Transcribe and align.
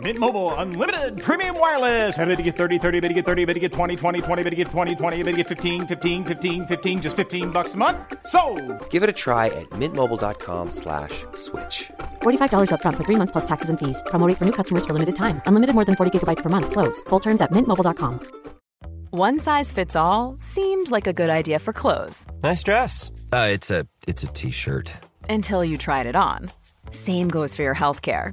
Mint 0.00 0.18
Mobile 0.18 0.52
unlimited 0.56 1.20
premium 1.22 1.58
wireless. 1.58 2.18
Ready 2.18 2.36
to 2.36 2.42
get 2.42 2.56
30, 2.56 2.78
30, 2.78 3.00
bit 3.00 3.08
to 3.08 3.14
get 3.14 3.24
30, 3.24 3.44
bit 3.46 3.54
to 3.54 3.60
get 3.60 3.72
20, 3.72 3.96
20, 3.96 4.20
20, 4.20 4.42
bit 4.42 4.50
to 4.50 4.56
get 4.56 4.66
20, 4.68 4.94
20, 4.94 5.22
bit 5.22 5.30
to 5.32 5.36
get 5.38 5.46
15, 5.46 5.86
15, 5.86 6.24
15, 6.24 6.66
15 6.66 7.00
just 7.02 7.16
15 7.16 7.50
bucks 7.50 7.72
a 7.74 7.78
month. 7.78 7.96
So, 8.26 8.40
Give 8.90 9.02
it 9.02 9.08
a 9.08 9.12
try 9.14 9.46
at 9.46 9.70
mintmobile.com 9.70 10.72
slash 10.72 11.24
switch. 11.34 11.90
$45 12.22 12.68
upfront 12.72 12.96
for 12.98 13.04
three 13.04 13.16
months 13.16 13.32
plus 13.32 13.46
taxes 13.46 13.70
and 13.70 13.78
fees. 13.78 14.02
Promo 14.08 14.26
rate 14.28 14.36
for 14.36 14.44
new 14.44 14.52
customers 14.52 14.84
for 14.84 14.92
limited 14.92 15.16
time. 15.16 15.40
Unlimited 15.46 15.74
more 15.74 15.86
than 15.86 15.96
40 15.96 16.10
gigabytes 16.18 16.42
per 16.42 16.50
month. 16.50 16.72
Slows. 16.72 17.00
Full 17.08 17.20
terms 17.20 17.40
at 17.40 17.50
mintmobile.com. 17.52 18.20
One 19.12 19.40
size 19.40 19.72
fits 19.72 19.96
all 19.96 20.36
seemed 20.38 20.90
like 20.90 21.06
a 21.06 21.12
good 21.14 21.30
idea 21.30 21.58
for 21.58 21.72
clothes 21.72 22.26
Nice 22.42 22.62
dress. 22.62 23.10
Uh, 23.32 23.48
it's 23.50 23.70
a 23.70 23.86
it's 24.06 24.24
a 24.24 24.26
t-shirt. 24.26 24.92
until 25.30 25.64
you 25.64 25.78
tried 25.78 26.06
it 26.06 26.16
on. 26.16 26.50
Same 26.90 27.28
goes 27.30 27.54
for 27.54 27.62
your 27.62 27.74
healthcare. 27.74 28.32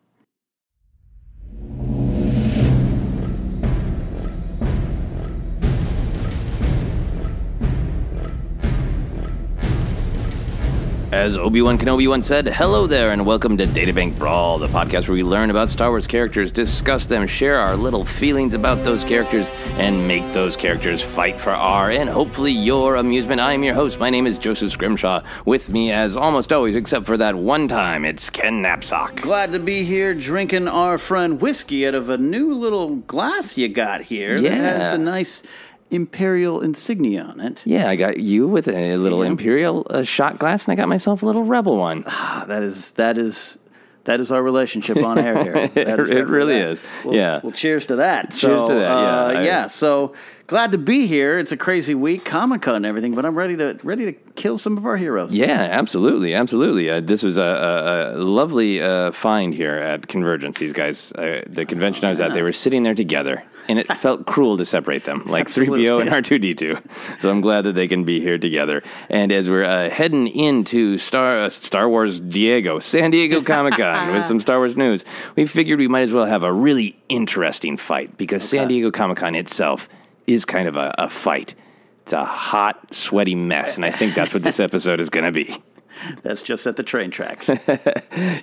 As 11.11 11.37
Obi-Wan 11.37 11.77
Kenobi 11.77 12.07
once 12.07 12.25
said, 12.25 12.47
hello 12.47 12.87
there 12.87 13.11
and 13.11 13.25
welcome 13.25 13.57
to 13.57 13.65
Databank 13.65 14.17
Brawl, 14.17 14.57
the 14.57 14.67
podcast 14.67 15.09
where 15.09 15.15
we 15.15 15.23
learn 15.23 15.49
about 15.49 15.69
Star 15.69 15.89
Wars 15.89 16.07
characters, 16.07 16.53
discuss 16.53 17.05
them, 17.05 17.27
share 17.27 17.59
our 17.59 17.75
little 17.75 18.05
feelings 18.05 18.53
about 18.53 18.81
those 18.85 19.03
characters, 19.03 19.49
and 19.73 20.07
make 20.07 20.23
those 20.31 20.55
characters 20.55 21.01
fight 21.01 21.37
for 21.37 21.49
our 21.49 21.91
and 21.91 22.09
hopefully 22.09 22.53
your 22.53 22.95
amusement. 22.95 23.41
I 23.41 23.51
am 23.51 23.61
your 23.61 23.75
host. 23.75 23.99
My 23.99 24.09
name 24.09 24.25
is 24.25 24.39
Joseph 24.39 24.71
Scrimshaw. 24.71 25.21
With 25.45 25.67
me, 25.67 25.91
as 25.91 26.15
almost 26.15 26.53
always, 26.53 26.77
except 26.77 27.05
for 27.05 27.17
that 27.17 27.35
one 27.35 27.67
time, 27.67 28.05
it's 28.05 28.29
Ken 28.29 28.63
Napzok. 28.63 29.17
Glad 29.19 29.51
to 29.51 29.59
be 29.59 29.83
here 29.83 30.13
drinking 30.13 30.69
our 30.69 30.97
friend 30.97 31.41
whiskey 31.41 31.85
out 31.85 31.93
of 31.93 32.09
a 32.09 32.17
new 32.17 32.53
little 32.53 32.95
glass 32.95 33.57
you 33.57 33.67
got 33.67 34.03
here. 34.03 34.39
that 34.39 34.43
Yeah. 34.43 34.55
has 34.77 34.93
a 34.93 34.97
nice 34.97 35.43
imperial 35.91 36.61
insignia 36.61 37.23
on 37.23 37.39
it. 37.39 37.61
Yeah, 37.65 37.89
I 37.89 37.95
got 37.95 38.17
you 38.17 38.47
with 38.47 38.67
a 38.67 38.97
little 38.97 39.21
Imperial 39.21 39.85
uh, 39.89 40.03
shot 40.03 40.39
glass, 40.39 40.65
and 40.65 40.71
I 40.73 40.75
got 40.75 40.89
myself 40.89 41.21
a 41.21 41.25
little 41.25 41.43
Rebel 41.43 41.77
one. 41.77 42.03
Ah, 42.07 42.45
that 42.47 42.63
is 42.63 42.91
that 42.91 43.17
is 43.17 43.57
that 44.05 44.19
is 44.19 44.31
our 44.31 44.41
relationship 44.41 44.97
on 44.97 45.19
air 45.19 45.43
here. 45.43 45.55
It- 45.75 46.27
really 46.27 46.53
that. 46.59 46.69
is. 46.71 46.83
Well, 47.05 47.13
Yeah. 47.15 47.39
Well, 47.43 47.51
cheers 47.51 47.85
to 47.87 47.97
that. 47.97 48.31
Cheers 48.31 48.39
So, 48.61 48.67
to 48.69 48.73
that, 48.73 48.79
yeah. 48.81 49.19
uh, 49.21 49.27
I- 49.27 49.43
yeah. 49.43 49.67
So 49.67 50.13
glad 50.47 50.71
to 50.71 50.77
be 50.79 51.05
here. 51.05 51.37
It's 51.37 51.51
a 51.51 51.57
crazy 51.57 51.93
week, 51.93 52.25
Comic 52.25 52.63
Con 52.63 52.75
and 52.77 52.85
everything, 52.85 53.13
but 53.13 53.25
I'm 53.25 53.35
ready 53.35 53.55
to 53.57 53.77
ready 53.83 54.05
to 54.05 54.13
kill 54.35 54.57
some 54.57 54.75
of 54.77 54.85
our 54.87 54.97
heroes. 54.97 55.35
Yeah, 55.35 55.69
absolutely, 55.71 56.33
absolutely. 56.33 56.89
Uh, 56.89 56.99
this 57.01 57.21
was 57.21 57.37
a, 57.37 57.41
a, 57.43 58.17
a 58.17 58.23
lovely 58.23 58.81
uh, 58.81 59.11
find 59.11 59.53
here 59.53 59.75
at 59.75 60.07
Convergence. 60.07 60.57
These 60.57 60.73
guys, 60.73 61.11
uh, 61.13 61.43
the 61.47 61.65
convention 61.65 62.05
I 62.05 62.09
was 62.09 62.19
at, 62.21 62.33
they 62.33 62.41
were 62.41 62.51
sitting 62.53 62.81
there 62.83 62.95
together, 62.95 63.43
and 63.71 63.79
it 63.79 63.97
felt 63.97 64.25
cruel 64.25 64.57
to 64.57 64.65
separate 64.65 65.05
them, 65.05 65.23
like 65.25 65.47
three 65.49 65.67
PO 65.67 65.99
and 65.99 66.09
R 66.09 66.21
two 66.21 66.37
D 66.37 66.53
two. 66.53 66.77
So 67.19 67.29
I'm 67.29 67.39
glad 67.39 67.61
that 67.61 67.73
they 67.73 67.87
can 67.87 68.03
be 68.03 68.19
here 68.19 68.37
together. 68.37 68.83
And 69.09 69.31
as 69.31 69.49
we're 69.49 69.63
uh, 69.63 69.89
heading 69.89 70.27
into 70.27 70.97
Star 70.97 71.43
uh, 71.45 71.49
Star 71.49 71.87
Wars 71.87 72.19
Diego, 72.19 72.79
San 72.79 73.11
Diego 73.11 73.41
Comic 73.41 73.75
Con 73.75 74.13
with 74.13 74.25
some 74.25 74.41
Star 74.41 74.57
Wars 74.57 74.75
news, 74.75 75.05
we 75.37 75.45
figured 75.45 75.79
we 75.79 75.87
might 75.87 76.01
as 76.01 76.11
well 76.11 76.25
have 76.25 76.43
a 76.43 76.51
really 76.51 77.01
interesting 77.07 77.77
fight 77.77 78.17
because 78.17 78.47
San 78.47 78.67
Diego 78.67 78.91
Comic 78.91 79.17
Con 79.17 79.35
itself 79.35 79.87
is 80.27 80.43
kind 80.43 80.67
of 80.67 80.75
a, 80.75 80.93
a 80.97 81.09
fight. 81.09 81.55
It's 82.03 82.13
a 82.13 82.25
hot, 82.25 82.93
sweaty 82.93 83.35
mess, 83.35 83.77
and 83.77 83.85
I 83.85 83.91
think 83.91 84.15
that's 84.15 84.33
what 84.33 84.43
this 84.43 84.59
episode 84.67 84.99
is 84.99 85.09
going 85.09 85.25
to 85.25 85.31
be. 85.31 85.55
That's 86.23 86.41
just 86.41 86.65
at 86.67 86.75
the 86.75 86.83
train 86.83 87.11
tracks. 87.11 87.49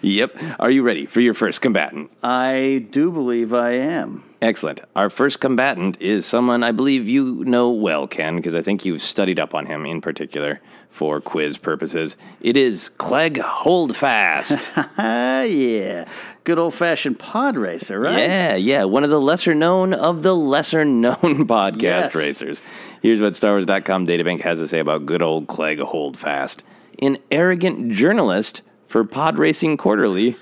Yep. 0.02 0.36
Are 0.58 0.70
you 0.70 0.82
ready 0.82 1.06
for 1.06 1.20
your 1.20 1.34
first 1.34 1.60
combatant? 1.60 2.10
I 2.22 2.86
do 2.90 3.10
believe 3.10 3.52
I 3.52 3.72
am. 3.72 4.24
Excellent. 4.40 4.80
Our 4.96 5.10
first 5.10 5.40
combatant 5.40 6.00
is 6.00 6.24
someone 6.24 6.62
I 6.62 6.72
believe 6.72 7.08
you 7.08 7.44
know 7.44 7.70
well, 7.72 8.06
Ken, 8.06 8.36
because 8.36 8.54
I 8.54 8.62
think 8.62 8.84
you've 8.84 9.02
studied 9.02 9.38
up 9.40 9.54
on 9.54 9.66
him 9.66 9.84
in 9.86 10.00
particular. 10.00 10.60
for 10.90 11.20
quiz 11.20 11.58
purposes. 11.58 12.16
It 12.40 12.56
is 12.56 12.88
Clegg 12.88 13.38
Holdfast. 13.38 14.70
yeah. 14.98 16.08
Good 16.44 16.58
old 16.58 16.74
fashioned 16.74 17.18
pod 17.18 17.56
racer, 17.56 18.00
right? 18.00 18.18
Yeah, 18.18 18.54
yeah. 18.56 18.84
One 18.84 19.04
of 19.04 19.10
the 19.10 19.20
lesser 19.20 19.54
known 19.54 19.92
of 19.94 20.22
the 20.22 20.34
lesser 20.34 20.84
known 20.84 21.46
podcast 21.46 21.82
Yes. 21.82 22.14
racers. 22.14 22.62
Here's 23.02 23.20
what 23.20 23.34
StarWars.com 23.34 24.06
databank 24.06 24.40
has 24.40 24.58
to 24.60 24.66
say 24.68 24.78
about 24.80 25.06
good 25.06 25.22
old 25.22 25.46
Clegg 25.46 25.78
Holdfast. 25.80 26.62
An 27.00 27.18
arrogant 27.30 27.92
journalist 27.92 28.62
for 28.86 29.04
Pod 29.04 29.38
Racing 29.38 29.76
Quarterly. 29.76 30.36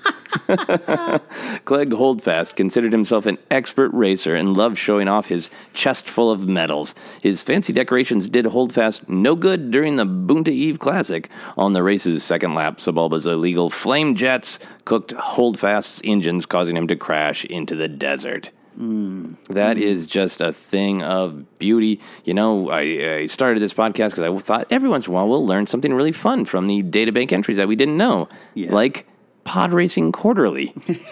Clegg 1.65 1.93
Holdfast 1.93 2.55
considered 2.55 2.91
himself 2.93 3.25
an 3.25 3.37
expert 3.51 3.89
racer 3.93 4.35
and 4.35 4.55
loved 4.55 4.77
showing 4.77 5.07
off 5.07 5.27
his 5.27 5.49
chest 5.73 6.09
full 6.09 6.31
of 6.31 6.47
medals. 6.47 6.95
His 7.21 7.41
fancy 7.41 7.73
decorations 7.73 8.29
did 8.29 8.45
Holdfast 8.45 9.07
no 9.09 9.35
good 9.35 9.69
during 9.69 9.97
the 9.97 10.05
Boonta 10.05 10.49
Eve 10.49 10.79
Classic. 10.79 11.29
On 11.57 11.73
the 11.73 11.83
race's 11.83 12.23
second 12.23 12.55
lap, 12.55 12.77
Sebulba's 12.77 13.27
illegal 13.27 13.69
flame 13.69 14.15
jets 14.15 14.59
cooked 14.85 15.11
Holdfast's 15.11 16.01
engines, 16.03 16.45
causing 16.45 16.77
him 16.77 16.87
to 16.87 16.95
crash 16.95 17.45
into 17.45 17.75
the 17.75 17.87
desert. 17.87 18.51
That 18.77 19.77
is 19.79 20.05
just 20.05 20.39
a 20.39 20.53
thing 20.53 21.01
of 21.01 21.57
beauty. 21.57 21.99
You 22.25 22.35
know, 22.35 22.69
I, 22.69 22.81
I 22.81 23.25
started 23.25 23.59
this 23.59 23.73
podcast 23.73 24.15
because 24.15 24.19
I 24.19 24.37
thought 24.39 24.67
every 24.69 24.87
once 24.87 25.07
in 25.07 25.13
a 25.13 25.15
while 25.15 25.27
we'll 25.27 25.45
learn 25.45 25.65
something 25.65 25.93
really 25.93 26.11
fun 26.11 26.45
from 26.45 26.67
the 26.67 26.83
databank 26.83 27.31
entries 27.31 27.57
that 27.57 27.67
we 27.67 27.75
didn't 27.75 27.97
know, 27.97 28.29
like 28.55 29.07
Pod 29.45 29.73
Racing 29.73 30.11
Quarterly. 30.11 30.75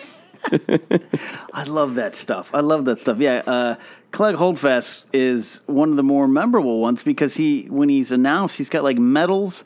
I 1.53 1.63
love 1.63 1.95
that 1.95 2.15
stuff. 2.15 2.51
I 2.53 2.59
love 2.59 2.85
that 2.85 2.99
stuff. 2.99 3.17
Yeah, 3.17 3.41
uh, 3.47 3.75
Clegg 4.11 4.35
Holdfast 4.35 5.07
is 5.11 5.61
one 5.65 5.89
of 5.89 5.95
the 5.95 6.03
more 6.03 6.27
memorable 6.27 6.79
ones 6.79 7.03
because 7.03 7.35
he, 7.35 7.63
when 7.63 7.89
he's 7.89 8.11
announced, 8.11 8.57
he's 8.57 8.69
got 8.69 8.83
like 8.83 8.97
medals 8.97 9.63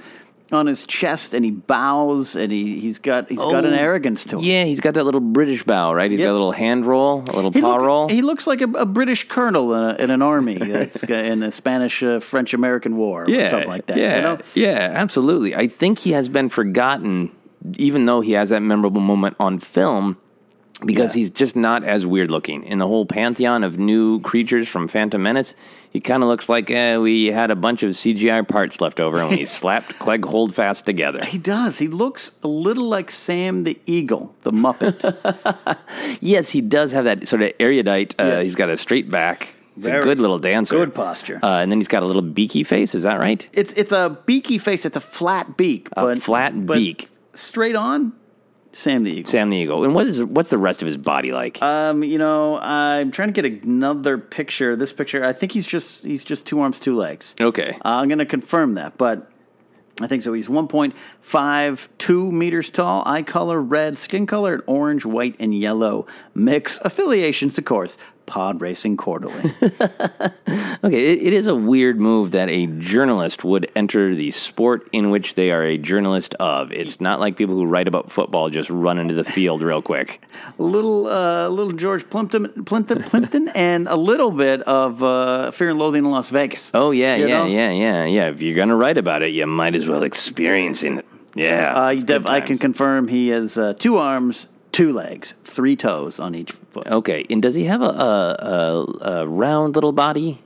on 0.51 0.65
his 0.65 0.85
chest 0.87 1.33
and 1.33 1.45
he 1.45 1.51
bows 1.51 2.35
and 2.35 2.51
he 2.51 2.79
he's 2.79 2.97
got 2.99 3.29
he's 3.29 3.37
got 3.37 3.65
an 3.65 3.73
Oh, 3.73 3.77
arrogance 3.77 4.23
to 4.25 4.37
him. 4.37 4.43
Yeah, 4.43 4.63
he's 4.63 4.79
got 4.79 4.95
that 4.95 5.03
little 5.03 5.21
British 5.21 5.63
bow, 5.63 5.93
right? 5.93 6.09
He's 6.09 6.19
Yep. 6.19 6.27
got 6.27 6.31
a 6.31 6.33
little 6.33 6.51
hand 6.51 6.85
roll, 6.85 7.21
a 7.27 7.31
little 7.33 7.51
He, 7.51 7.61
paw 7.61 7.73
look- 7.75 7.81
roll. 7.81 8.07
he 8.09 8.21
looks 8.21 8.47
like 8.47 8.61
a, 8.61 8.67
a 8.71 8.85
British 8.85 9.27
colonel 9.27 9.73
in, 9.73 9.83
a, 9.83 10.03
in 10.03 10.09
an 10.11 10.21
army 10.21 10.55
that's 10.59 11.03
in 11.03 11.39
the 11.41 11.51
Spanish 11.51 12.01
uh, 12.01 12.19
French 12.19 12.53
American 12.53 12.97
War 12.97 13.25
or 13.25 13.29
yeah, 13.29 13.49
something 13.51 13.69
like 13.69 13.85
that. 13.87 13.97
Yeah, 13.97 14.15
you 14.15 14.21
know? 14.21 14.37
yeah, 14.55 14.91
absolutely. 14.95 15.55
I 15.55 15.67
think 15.67 15.99
he 15.99 16.11
has 16.13 16.29
been 16.29 16.49
forgotten, 16.49 17.31
even 17.77 18.05
though 18.05 18.21
he 18.21 18.31
has 18.33 18.49
that 18.49 18.61
memorable 18.61 19.01
moment 19.01 19.35
on 19.39 19.59
film, 19.59 20.17
because 20.85 21.13
he's 21.13 21.29
just 21.29 21.55
not 21.57 21.83
as 21.83 22.05
weird 22.05 22.31
looking. 22.31 22.63
In 22.63 22.79
the 22.79 22.87
whole 22.87 23.05
pantheon 23.05 23.63
of 23.65 23.77
new 23.77 24.19
creatures 24.21 24.67
from 24.67 24.87
Phantom 24.87 25.21
Menace, 25.21 25.53
he 25.91 25.99
kind 25.99 26.21
of 26.23 26.29
looks 26.29 26.49
like 26.49 26.69
eh, 26.69 26.97
we 26.97 27.27
had 27.27 27.51
a 27.51 27.55
bunch 27.55 27.83
of 27.83 27.91
CGI 27.91 28.47
parts 28.47 28.79
left 28.81 28.99
over 28.99 29.19
and 29.19 29.29
we 29.31 29.45
slapped 29.59 29.97
Clegg 29.99 30.23
Holdfast 30.25 30.85
together. 30.85 31.23
He 31.25 31.37
does. 31.37 31.79
He 31.79 31.87
looks 31.87 32.31
a 32.43 32.47
little 32.47 32.85
like 32.87 33.09
Sam 33.11 33.63
the 33.63 33.77
Eagle, 33.85 34.35
the 34.41 34.51
Muppet. 34.51 35.77
Yes, 36.21 36.49
he 36.49 36.61
does 36.61 36.91
have 36.91 37.05
that 37.05 37.27
sort 37.27 37.41
of 37.41 37.51
erudite. 37.59 38.15
Uh, 38.19 38.25
Yes. 38.25 38.43
He's 38.45 38.55
got 38.55 38.69
a 38.69 38.77
straight 38.77 39.09
back. 39.09 39.55
He's 39.75 39.87
a 39.87 39.99
good 40.01 40.19
little 40.19 40.39
dancer. 40.39 40.75
good 40.75 40.93
posture. 40.93 41.39
Uh, 41.41 41.59
and 41.59 41.71
then 41.71 41.79
he's 41.79 41.87
got 41.87 42.03
a 42.03 42.05
little 42.05 42.21
beaky 42.21 42.63
face. 42.65 42.93
Is 42.93 43.03
that 43.03 43.17
right? 43.19 43.47
it's 43.53 43.71
it's 43.73 43.91
a 43.93 44.19
beaky 44.25 44.57
face. 44.57 44.85
It's 44.85 44.97
a 44.97 45.01
flat 45.01 45.55
beak. 45.55 45.87
A 45.95 46.03
but, 46.05 46.21
flat 46.21 46.65
but 46.65 46.75
beak. 46.75 47.07
Straight 47.33 47.75
on, 47.77 48.11
Sam 48.71 49.03
the 49.03 49.11
Eagle. 49.11 49.29
Sam 49.31 49.49
the 49.49 49.57
Eagle. 49.57 49.83
And 49.83 49.95
what 49.95 50.05
is 50.07 50.23
what's 50.23 50.49
the 50.49 50.57
rest 50.57 50.81
of 50.81 50.85
his 50.85 50.97
body 50.97 51.31
like? 51.31 51.61
Um, 51.61 52.03
you 52.03 52.17
know, 52.17 52.59
I'm 52.59 53.11
trying 53.11 53.33
to 53.33 53.41
get 53.41 53.63
another 53.63 54.17
picture. 54.17 54.75
This 54.75 54.93
picture, 54.93 55.23
I 55.23 55.33
think 55.33 55.51
he's 55.51 55.67
just 55.67 56.03
he's 56.03 56.23
just 56.23 56.45
two 56.45 56.59
arms, 56.59 56.79
two 56.79 56.95
legs. 56.95 57.35
okay. 57.41 57.71
Uh, 57.83 57.89
I'm 57.89 58.07
going 58.07 58.19
to 58.19 58.25
confirm 58.25 58.75
that, 58.75 58.97
but 58.97 59.31
I 60.01 60.07
think 60.07 60.23
so. 60.23 60.33
He's 60.33 60.47
1.52 60.47 62.31
meters 62.31 62.69
tall, 62.69 63.03
eye 63.05 63.21
color 63.23 63.61
red, 63.61 63.97
skin 63.97 64.25
color 64.25 64.63
orange, 64.65 65.05
white, 65.05 65.35
and 65.39 65.53
yellow 65.53 66.05
mix. 66.33 66.79
Affiliations, 66.83 67.57
of 67.57 67.65
course, 67.65 67.97
Pod 68.29 68.61
Racing 68.61 68.95
Quarterly. 68.95 69.51
Okay, 70.81 71.13
it, 71.13 71.21
it 71.27 71.33
is 71.33 71.45
a 71.45 71.55
weird 71.55 71.99
move 71.99 72.31
that 72.31 72.49
a 72.49 72.65
journalist 72.65 73.43
would 73.43 73.69
enter 73.75 74.15
the 74.15 74.31
sport 74.31 74.87
in 74.93 75.09
which 75.09 75.33
they 75.33 75.51
are 75.51 75.61
a 75.63 75.77
journalist 75.77 76.35
of. 76.35 76.71
It's 76.71 77.01
not 77.01 77.19
like 77.19 77.35
people 77.35 77.55
who 77.55 77.65
write 77.65 77.89
about 77.89 78.09
football 78.09 78.49
just 78.49 78.69
run 78.69 78.97
into 78.97 79.13
the 79.13 79.25
field 79.25 79.61
real 79.61 79.81
quick. 79.81 80.21
a 80.57 80.63
little, 80.63 81.07
uh, 81.07 81.49
little 81.49 81.73
George 81.73 82.09
Plimpton, 82.09 82.63
Plimpton, 82.63 83.03
Plimpton, 83.03 83.49
and 83.49 83.89
a 83.89 83.97
little 83.97 84.31
bit 84.31 84.61
of 84.61 85.03
uh, 85.03 85.51
Fear 85.51 85.71
and 85.71 85.79
Loathing 85.79 86.05
in 86.05 86.11
Las 86.11 86.29
Vegas. 86.29 86.71
Oh 86.73 86.91
yeah, 86.91 87.17
yeah, 87.17 87.27
know? 87.27 87.45
yeah, 87.47 87.71
yeah, 87.71 88.05
yeah. 88.05 88.29
If 88.29 88.41
you're 88.41 88.55
gonna 88.55 88.77
write 88.77 88.97
about 88.97 89.21
it, 89.21 89.33
you 89.33 89.45
might 89.47 89.75
as 89.75 89.85
well 89.85 90.03
experience 90.03 90.81
it. 90.83 91.05
Yeah, 91.35 91.73
Uh, 91.75 92.21
I 92.25 92.41
can 92.41 92.57
confirm 92.57 93.09
he 93.09 93.29
has 93.29 93.57
uh, 93.57 93.73
two 93.73 93.97
arms, 93.97 94.47
two 94.71 94.91
legs, 94.93 95.33
three 95.43 95.75
toes 95.75 96.19
on 96.19 96.35
each 96.35 96.51
foot. 96.51 96.87
Okay, 96.87 97.25
and 97.29 97.41
does 97.41 97.55
he 97.55 97.65
have 97.65 97.81
a, 97.81 97.85
a, 97.85 98.35
a, 98.41 98.85
a 99.21 99.27
round 99.27 99.75
little 99.75 99.91
body? 99.91 100.41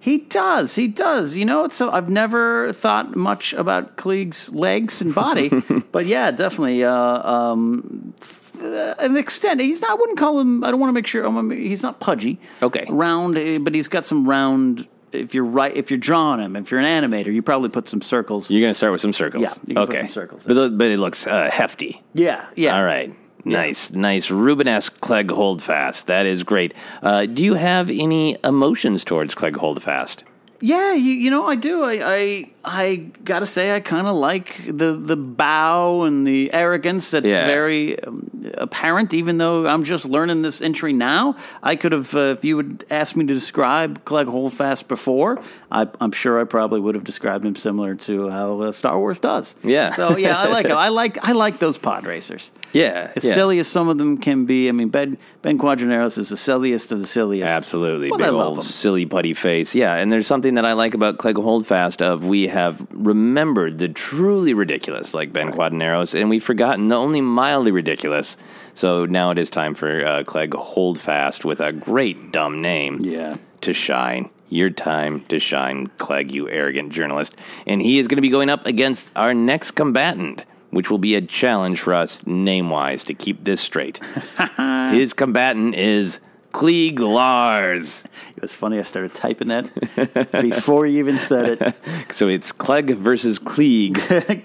He 0.00 0.18
does. 0.18 0.76
He 0.76 0.86
does. 0.86 1.34
You 1.34 1.44
know, 1.44 1.68
so 1.68 1.90
I've 1.90 2.08
never 2.08 2.72
thought 2.72 3.16
much 3.16 3.52
about 3.52 3.96
Klieg's 3.96 4.48
legs 4.50 5.00
and 5.00 5.14
body, 5.14 5.48
but 5.92 6.06
yeah, 6.06 6.30
definitely. 6.30 6.84
Uh, 6.84 6.94
um, 7.30 8.14
th- 8.20 8.94
an 8.98 9.16
extent. 9.16 9.60
He's 9.60 9.80
not. 9.80 9.90
I 9.90 9.94
wouldn't 9.94 10.18
call 10.18 10.38
him. 10.38 10.62
I 10.64 10.70
don't 10.70 10.80
want 10.80 10.90
to 10.90 10.94
make 10.94 11.06
sure. 11.06 11.24
I 11.24 11.28
wanna 11.28 11.54
He's 11.54 11.82
not 11.82 11.98
pudgy. 12.00 12.40
Okay. 12.62 12.86
Round, 12.88 13.36
eh, 13.36 13.58
but 13.58 13.74
he's 13.74 13.88
got 13.88 14.04
some 14.04 14.28
round. 14.28 14.86
If 15.10 15.34
you're 15.34 15.44
right, 15.44 15.74
if 15.74 15.90
you're 15.90 15.98
drawing 15.98 16.40
him, 16.40 16.54
if 16.54 16.70
you're 16.70 16.80
an 16.80 16.86
animator, 17.04 17.32
you 17.32 17.42
probably 17.42 17.70
put 17.70 17.88
some 17.88 18.00
circles. 18.02 18.50
You're 18.50 18.60
gonna 18.60 18.74
start 18.74 18.92
with 18.92 19.00
some 19.00 19.12
circles. 19.14 19.42
Yeah, 19.42 19.54
you 19.66 19.74
can 19.74 19.86
put 19.86 19.94
okay. 19.96 20.00
some 20.02 20.10
circles 20.10 20.44
But, 20.46 20.54
tho- 20.54 20.70
but 20.70 20.88
it 20.88 20.98
looks 20.98 21.26
uh, 21.26 21.50
hefty. 21.50 22.02
Yeah, 22.14 22.46
yeah. 22.56 22.76
All 22.76 22.84
right. 22.84 23.14
Nice, 23.52 23.90
nice 23.92 24.28
Rubenesque 24.28 25.00
Clegg 25.00 25.30
Holdfast. 25.30 26.06
That 26.06 26.26
is 26.26 26.42
great. 26.42 26.74
Uh, 27.02 27.26
do 27.26 27.42
you 27.42 27.54
have 27.54 27.90
any 27.90 28.36
emotions 28.44 29.04
towards 29.04 29.34
Clegg 29.34 29.56
Holdfast? 29.56 30.24
Yeah, 30.60 30.92
you, 30.94 31.12
you 31.12 31.30
know 31.30 31.46
I 31.46 31.54
do. 31.54 31.84
I 31.84 32.00
I, 32.04 32.50
I 32.70 32.96
gotta 33.24 33.46
say 33.46 33.74
I 33.74 33.80
kind 33.80 34.06
of 34.06 34.14
like 34.16 34.60
the 34.66 34.92
the 34.92 35.16
bow 35.16 36.02
and 36.02 36.26
the 36.26 36.52
arrogance 36.52 37.10
that's 37.10 37.26
Yeah. 37.26 37.46
very 37.46 37.98
um, 38.02 38.30
apparent. 38.54 39.14
Even 39.14 39.38
though 39.38 39.66
I'm 39.66 39.84
just 39.84 40.04
learning 40.04 40.42
this 40.42 40.60
entry 40.60 40.92
now, 40.92 41.36
I 41.62 41.76
could 41.76 41.92
have 41.92 42.14
uh, 42.14 42.34
if 42.36 42.44
you 42.44 42.56
would 42.56 42.84
ask 42.90 43.16
me 43.16 43.26
to 43.26 43.34
describe 43.34 44.04
Clegg 44.04 44.26
Holdfast 44.26 44.86
before, 44.88 45.40
I, 45.72 45.86
I'm 46.00 46.12
sure 46.12 46.40
I 46.40 46.44
probably 46.44 46.80
would 46.80 46.94
have 46.94 47.04
described 47.04 47.44
him 47.46 47.56
similar 47.56 47.94
to 47.94 48.28
how 48.28 48.60
uh, 48.60 48.72
Star 48.72 48.98
Wars 48.98 49.20
does. 49.20 49.54
Yeah. 49.62 49.94
So 49.96 50.16
yeah, 50.16 50.38
I 50.38 50.48
like 50.48 50.66
it. 50.72 50.72
I 50.72 50.88
like 50.88 51.18
I 51.26 51.32
like 51.32 51.58
those 51.58 51.78
pod 51.78 52.04
racers. 52.06 52.50
Yeah, 52.74 53.12
As 53.16 53.24
yeah. 53.24 53.32
silly 53.32 53.58
as 53.60 53.66
some 53.66 53.88
of 53.88 53.96
them 53.96 54.18
can 54.18 54.44
be, 54.44 54.68
I 54.68 54.72
mean 54.72 54.90
Ben 54.90 55.16
Ben 55.40 55.58
Quadinaros 55.58 56.18
is 56.18 56.28
the 56.28 56.36
silliest 56.36 56.92
of 56.92 57.00
the 57.00 57.06
silliest. 57.06 57.48
Absolutely, 57.48 58.10
But 58.10 58.18
big 58.18 58.26
I 58.26 58.30
love 58.30 58.48
old 58.48 58.58
him. 58.58 58.62
silly 58.62 59.06
putty 59.06 59.32
face. 59.32 59.74
Yeah, 59.74 59.94
and 59.94 60.12
there's 60.12 60.26
something 60.26 60.54
that 60.56 60.66
I 60.66 60.74
like 60.74 60.92
about 60.92 61.16
Clegg 61.16 61.36
Holdfast 61.36 62.02
of 62.02 62.26
we 62.26 62.46
have 62.58 62.86
remembered 62.90 63.78
the 63.78 63.88
truly 63.88 64.54
ridiculous, 64.54 65.14
like 65.14 65.32
Ben 65.32 65.52
Quadinaros, 65.52 66.18
and 66.18 66.28
we've 66.28 66.44
forgotten 66.44 66.88
the 66.88 66.96
only 66.96 67.20
mildly 67.20 67.70
ridiculous. 67.70 68.36
So 68.74 69.06
now 69.06 69.30
it 69.30 69.38
is 69.38 69.50
time 69.50 69.74
for 69.74 70.04
uh, 70.04 70.24
Clegg 70.24 70.54
Holdfast 70.54 71.44
with 71.44 71.60
a 71.60 71.72
great 71.72 72.32
dumb 72.32 72.60
name. 72.60 72.98
Yeah. 73.00 73.36
To 73.62 73.72
shine. 73.72 74.30
Your 74.50 74.70
time 74.70 75.24
to 75.26 75.38
shine, 75.38 75.88
Clegg, 75.98 76.32
you 76.32 76.48
arrogant 76.48 76.92
journalist. 76.92 77.34
And 77.66 77.82
he 77.82 77.98
is 77.98 78.08
going 78.08 78.16
to 78.16 78.22
be 78.22 78.30
going 78.30 78.48
up 78.48 78.64
against 78.66 79.10
our 79.14 79.34
next 79.34 79.72
combatant, 79.72 80.44
which 80.70 80.90
will 80.90 80.98
be 80.98 81.14
a 81.14 81.20
challenge 81.20 81.80
for 81.80 81.92
us 81.92 82.26
name 82.26 82.70
wise 82.70 83.04
to 83.04 83.14
keep 83.14 83.44
this 83.44 83.60
straight. 83.60 84.00
His 84.90 85.12
combatant 85.12 85.74
is 85.74 86.20
Klieg 86.58 86.98
Lars. 86.98 88.02
It 88.36 88.42
was 88.42 88.52
funny. 88.52 88.80
I 88.80 88.82
started 88.82 89.14
typing 89.14 89.46
that 89.46 90.32
before 90.42 90.86
you 90.86 90.98
even 90.98 91.20
said 91.20 91.50
it. 91.50 91.74
So 92.12 92.26
it's 92.26 92.50
Clegg 92.50 92.96
versus 92.96 93.38
Klieg. 93.38 93.94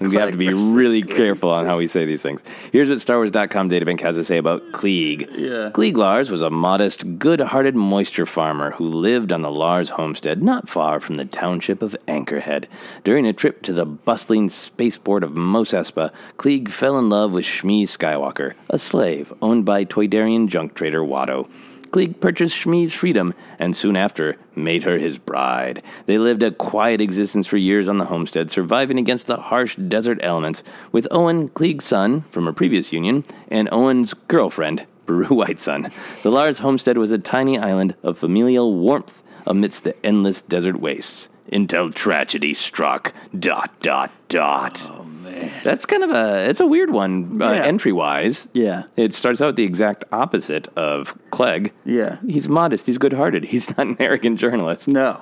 we 0.00 0.14
have 0.16 0.30
to 0.30 0.36
be 0.36 0.52
really 0.52 1.02
careful 1.02 1.50
on 1.50 1.66
how 1.66 1.78
we 1.78 1.88
say 1.88 2.04
these 2.04 2.22
things. 2.22 2.40
Here's 2.70 2.88
what 2.88 2.98
StarWars.com 2.98 3.68
databank 3.68 4.00
has 4.00 4.14
to 4.16 4.24
say 4.24 4.36
about 4.36 4.62
Klieg. 4.70 5.22
Yeah. 5.32 5.70
Klieg 5.70 5.96
Lars 5.96 6.30
was 6.30 6.40
a 6.40 6.50
modest, 6.50 7.18
good-hearted 7.18 7.74
moisture 7.74 8.26
farmer 8.26 8.72
who 8.72 8.86
lived 8.86 9.32
on 9.32 9.42
the 9.42 9.50
Lars 9.50 9.90
homestead 9.90 10.40
not 10.40 10.68
far 10.68 11.00
from 11.00 11.16
the 11.16 11.24
township 11.24 11.82
of 11.82 11.96
Anchorhead. 12.06 12.66
During 13.02 13.26
a 13.26 13.32
trip 13.32 13.62
to 13.62 13.72
the 13.72 13.86
bustling 13.86 14.48
spaceport 14.50 15.24
of 15.24 15.34
Mos 15.34 15.72
Espa, 15.72 16.12
Klieg 16.36 16.68
fell 16.68 16.96
in 16.96 17.08
love 17.08 17.32
with 17.32 17.44
Shmi 17.44 17.84
Skywalker, 17.84 18.54
a 18.70 18.78
slave 18.78 19.32
owned 19.42 19.64
by 19.64 19.84
Toydarian 19.84 20.46
junk 20.46 20.74
trader 20.74 21.00
Watto. 21.00 21.48
Klieg 21.94 22.18
purchased 22.18 22.56
Shmi's 22.56 22.92
freedom 22.92 23.34
and 23.56 23.76
soon 23.76 23.94
after 23.94 24.36
made 24.56 24.82
her 24.82 24.98
his 24.98 25.16
bride. 25.16 25.80
They 26.06 26.18
lived 26.18 26.42
a 26.42 26.50
quiet 26.50 27.00
existence 27.00 27.46
for 27.46 27.56
years 27.56 27.88
on 27.88 27.98
the 27.98 28.06
homestead, 28.06 28.50
surviving 28.50 28.98
against 28.98 29.28
the 29.28 29.36
harsh 29.36 29.76
desert 29.76 30.18
elements, 30.20 30.64
with 30.90 31.06
Owen, 31.12 31.50
Klieg's 31.50 31.84
son 31.84 32.22
from 32.32 32.48
a 32.48 32.52
previous 32.52 32.92
union, 32.92 33.22
and 33.46 33.68
Owen's 33.70 34.12
girlfriend, 34.26 34.86
Beru 35.06 35.26
Whitesun. 35.26 35.92
The 36.24 36.30
Lars 36.32 36.58
homestead 36.58 36.98
was 36.98 37.12
a 37.12 37.18
tiny 37.18 37.60
island 37.60 37.94
of 38.02 38.18
familial 38.18 38.74
warmth 38.74 39.22
amidst 39.46 39.84
the 39.84 39.94
endless 40.04 40.42
desert 40.42 40.80
wastes. 40.80 41.28
Until 41.52 41.90
tragedy 41.90 42.54
struck. 42.54 43.12
Dot 43.38 43.70
dot 43.80 44.10
dot. 44.28 44.88
Oh 44.90 45.04
man, 45.04 45.50
that's 45.62 45.84
kind 45.86 46.02
of 46.02 46.10
a 46.10 46.48
it's 46.48 46.58
a 46.60 46.66
weird 46.66 46.90
one 46.90 47.40
uh, 47.40 47.52
Yeah. 47.52 47.62
entry 47.64 47.92
wise. 47.92 48.48
Yeah. 48.54 48.84
it 48.96 49.14
starts 49.14 49.40
out 49.42 49.54
the 49.56 49.62
exact 49.64 50.04
opposite 50.10 50.68
of 50.76 51.16
Clegg. 51.30 51.72
Yeah. 51.84 52.18
he's 52.26 52.48
modest. 52.48 52.86
He's 52.86 52.98
good 52.98 53.12
hearted. 53.12 53.44
He's 53.44 53.68
not 53.76 53.86
an 53.86 53.96
arrogant 54.00 54.40
journalist. 54.40 54.88
No, 54.88 55.20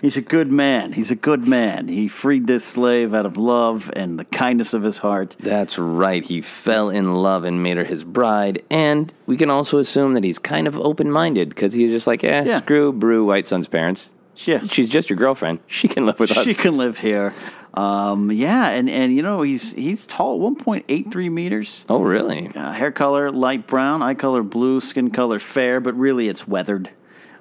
he's 0.00 0.16
a 0.16 0.20
good 0.22 0.50
man. 0.52 0.92
He's 0.92 1.10
a 1.10 1.16
good 1.16 1.46
man. 1.48 1.88
He 1.88 2.06
freed 2.08 2.46
this 2.46 2.64
slave 2.64 3.12
out 3.12 3.26
of 3.26 3.36
love 3.36 3.90
and 3.96 4.18
the 4.18 4.24
kindness 4.26 4.74
of 4.74 4.82
his 4.84 4.98
heart. 4.98 5.34
That's 5.40 5.76
right. 5.78 6.24
He 6.24 6.40
fell 6.40 6.88
in 6.88 7.14
love 7.14 7.44
and 7.44 7.62
made 7.62 7.76
her 7.78 7.84
his 7.84 8.04
bride. 8.04 8.62
And 8.70 9.12
we 9.26 9.36
can 9.36 9.50
also 9.50 9.78
assume 9.78 10.14
that 10.14 10.24
he's 10.24 10.38
kind 10.38 10.66
of 10.68 10.78
open 10.78 11.10
minded 11.10 11.48
because 11.48 11.74
he's 11.74 11.90
just 11.90 12.06
like, 12.06 12.22
eh, 12.22 12.44
Yeah. 12.46 12.58
screw 12.60 12.92
Beru 12.92 13.24
Whitesun's 13.26 13.66
parents. 13.68 14.12
Yeah. 14.36 14.66
She's 14.66 14.88
just 14.88 15.10
your 15.10 15.16
girlfriend. 15.16 15.60
She 15.68 15.88
can 15.88 16.06
live 16.06 16.18
with 16.18 16.36
us. 16.36 16.44
She 16.44 16.54
can 16.54 16.76
live 16.76 16.98
here. 16.98 17.32
Um, 17.74 18.30
yeah, 18.30 18.68
and, 18.68 18.88
and 18.88 19.12
you 19.14 19.22
know 19.22 19.42
he's 19.42 19.72
he's 19.72 20.06
tall, 20.06 20.38
one 20.38 20.54
point 20.54 20.84
eight 20.88 21.10
three 21.10 21.28
meters. 21.28 21.84
Oh, 21.88 22.02
really? 22.02 22.48
Uh, 22.54 22.70
hair 22.72 22.92
color 22.92 23.32
light 23.32 23.66
brown, 23.66 24.00
eye 24.02 24.14
color 24.14 24.42
blue, 24.44 24.80
skin 24.80 25.10
color 25.10 25.40
fair, 25.40 25.80
but 25.80 25.94
really 25.96 26.28
it's 26.28 26.46
weathered. 26.46 26.90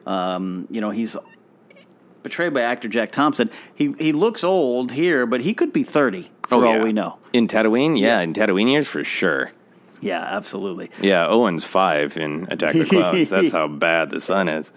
Um, 0.07 0.67
you 0.71 0.81
know 0.81 0.89
he's 0.89 1.15
portrayed 2.23 2.53
by 2.53 2.61
actor 2.61 2.87
Jack 2.87 3.11
Thompson. 3.11 3.51
He 3.75 3.93
he 3.99 4.11
looks 4.11 4.43
old 4.43 4.91
here, 4.93 5.25
but 5.27 5.41
he 5.41 5.53
could 5.53 5.71
be 5.71 5.83
thirty 5.83 6.31
for 6.47 6.55
all 6.55 6.63
Oh, 6.63 6.73
yeah. 6.77 6.83
we 6.83 6.93
know. 6.93 7.19
In 7.31 7.47
Tatooine? 7.47 7.99
Yeah, 7.99 8.19
in 8.21 8.33
Tatooine 8.33 8.71
years 8.71 8.87
for 8.87 9.03
sure. 9.03 9.51
Yeah, 10.01 10.19
absolutely. 10.21 10.89
Yeah, 10.99 11.27
Owen's 11.27 11.63
five 11.63 12.17
in 12.17 12.47
Attack 12.49 12.75
of 12.75 12.79
the 12.81 12.85
Clones. 12.87 13.29
That's 13.29 13.51
how 13.59 13.67
bad 13.67 14.09
the 14.09 14.19
sun 14.19 14.49
is. 14.49 14.71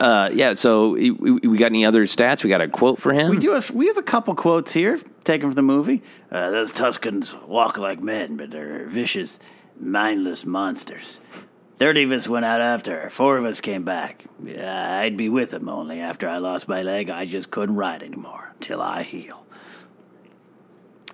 Uh, 0.00 0.30
yeah, 0.32 0.54
so 0.54 0.92
we, 0.92 1.10
we 1.12 1.58
got 1.58 1.66
any 1.66 1.84
other 1.84 2.04
stats? 2.04 2.42
We 2.42 2.50
got 2.50 2.60
a 2.60 2.68
quote 2.68 2.98
for 3.00 3.12
him? 3.12 3.30
We 3.30 3.38
do 3.38 3.52
have 3.52 3.70
we 3.70 3.86
have 3.86 3.98
a 3.98 4.02
couple 4.02 4.34
quotes 4.34 4.72
here 4.72 4.98
taken 5.24 5.48
from 5.48 5.54
the 5.54 5.62
movie. 5.62 6.02
Uh, 6.30 6.50
Those 6.50 6.72
Tuskens 6.72 7.40
walk 7.46 7.78
like 7.78 8.00
men, 8.02 8.36
but 8.36 8.50
they're 8.50 8.86
vicious, 8.88 9.38
mindless 9.78 10.44
monsters. 10.44 11.20
Thirty 11.78 12.02
of 12.02 12.12
us 12.12 12.28
went 12.28 12.44
out 12.44 12.60
after 12.60 13.00
her. 13.02 13.10
Four 13.10 13.38
of 13.38 13.44
us 13.44 13.60
came 13.60 13.84
back. 13.84 14.24
Uh, 14.46 14.60
I'd 14.60 15.16
be 15.16 15.28
with 15.28 15.50
them 15.50 15.68
only 15.68 16.00
after 16.00 16.28
I 16.28 16.38
lost 16.38 16.68
my 16.68 16.82
leg. 16.82 17.08
I 17.08 17.24
just 17.24 17.50
couldn't 17.50 17.76
ride 17.76 18.02
anymore 18.02 18.52
till 18.60 18.82
I 18.82 19.02
heal. 19.02 19.46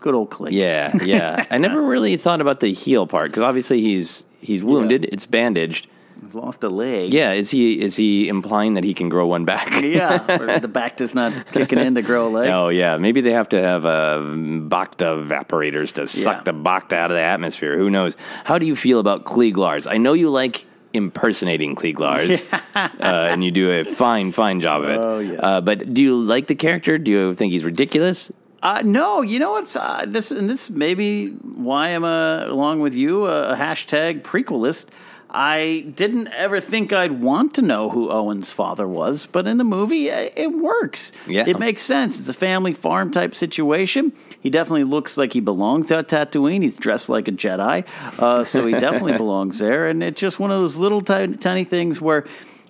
Good 0.00 0.14
old 0.14 0.30
Click. 0.30 0.52
Yeah, 0.52 0.92
yeah. 1.04 1.46
I 1.50 1.58
never 1.58 1.80
really 1.86 2.16
thought 2.16 2.40
about 2.40 2.60
the 2.60 2.72
heel 2.72 3.06
part 3.06 3.30
because 3.30 3.42
obviously 3.42 3.80
he's 3.80 4.24
he's 4.40 4.64
wounded. 4.64 5.04
It's 5.06 5.26
bandaged. 5.26 5.86
Lost 6.32 6.62
a 6.64 6.68
leg. 6.68 7.12
Yeah, 7.12 7.32
is 7.32 7.50
he 7.50 7.80
is 7.80 7.96
he 7.96 8.28
implying 8.28 8.74
that 8.74 8.84
he 8.84 8.94
can 8.94 9.08
grow 9.08 9.26
one 9.26 9.44
back? 9.44 9.82
yeah. 9.82 10.40
Or 10.40 10.58
the 10.66 10.68
back 10.68 10.96
does 10.96 11.14
not 11.14 11.52
kicking 11.52 11.78
in 11.78 11.94
to 11.94 12.02
grow 12.02 12.28
a 12.28 12.30
leg. 12.30 12.50
Oh 12.50 12.68
yeah, 12.68 12.96
maybe 12.96 13.20
they 13.20 13.32
have 13.32 13.48
to 13.50 13.60
have 13.62 13.84
uh, 13.84 14.18
Bacta 14.18 15.26
evaporators 15.26 15.92
to 15.94 16.06
suck 16.06 16.38
Yeah. 16.38 16.52
the 16.52 16.54
Bacta 16.54 16.94
out 16.94 17.10
of 17.10 17.16
the 17.16 17.22
atmosphere. 17.22 17.76
Who 17.78 17.90
knows? 17.90 18.16
How 18.44 18.58
do 18.58 18.66
you 18.66 18.74
feel 18.76 18.98
about 18.98 19.24
Klieg 19.24 19.56
Lars? 19.56 19.86
I 19.86 19.98
know 19.98 20.14
you 20.14 20.30
like 20.30 20.64
impersonating 20.92 21.74
Klieg 21.74 21.98
Lars, 21.98 22.44
uh, 22.74 22.88
and 23.00 23.44
you 23.44 23.50
do 23.50 23.70
a 23.70 23.84
fine, 23.84 24.32
fine 24.32 24.60
job 24.60 24.82
of 24.82 24.88
it. 24.90 24.98
Oh, 24.98 25.18
yeah. 25.18 25.38
Uh, 25.40 25.60
but 25.60 25.92
do 25.92 26.02
you 26.02 26.16
like 26.22 26.46
the 26.46 26.54
character? 26.54 26.96
Do 26.98 27.10
you 27.10 27.34
think 27.34 27.52
he's 27.52 27.64
ridiculous? 27.64 28.32
Uh, 28.62 28.80
no, 28.84 29.20
you 29.22 29.38
know 29.38 29.52
what's 29.52 29.76
uh, 29.76 30.04
this, 30.08 30.30
and 30.30 30.48
this 30.48 30.70
may 30.70 30.94
be 30.94 31.28
why 31.28 31.88
I'm 31.90 32.04
uh, 32.04 32.46
along 32.46 32.80
with 32.80 32.94
you 32.94 33.26
a, 33.26 33.52
a 33.52 33.56
hashtag 33.56 34.22
prequelist. 34.22 34.86
I 35.36 35.80
didn't 35.94 36.28
ever 36.28 36.60
think 36.60 36.94
I'd 36.94 37.20
want 37.20 37.52
to 37.56 37.62
know 37.62 37.90
who 37.90 38.10
Owen's 38.10 38.50
father 38.50 38.88
was, 38.88 39.26
but 39.26 39.46
in 39.46 39.58
the 39.58 39.64
movie, 39.64 40.10
uh, 40.10 40.30
it 40.34 40.46
works. 40.46 41.12
Yeah. 41.26 41.44
it 41.46 41.58
makes 41.58 41.82
sense. 41.82 42.18
It's 42.18 42.30
a 42.30 42.32
family 42.32 42.72
farm 42.72 43.10
type 43.10 43.34
situation. 43.34 44.14
He 44.40 44.48
definitely 44.48 44.84
looks 44.84 45.18
like 45.18 45.34
he 45.34 45.40
belongs 45.40 45.92
at 45.92 46.08
Tatooine. 46.08 46.62
He's 46.62 46.78
dressed 46.78 47.10
like 47.10 47.28
a 47.28 47.32
Jedi, 47.32 47.86
uh, 48.18 48.44
so 48.44 48.66
he 48.66 48.72
definitely 48.72 49.12
belongs 49.18 49.58
there. 49.58 49.88
And 49.88 50.02
it's 50.02 50.18
just 50.18 50.40
one 50.40 50.50
of 50.50 50.58
those 50.58 50.78
little 50.78 51.02
tiny, 51.02 51.36
tiny 51.36 51.64
things 51.64 52.00
where 52.00 52.24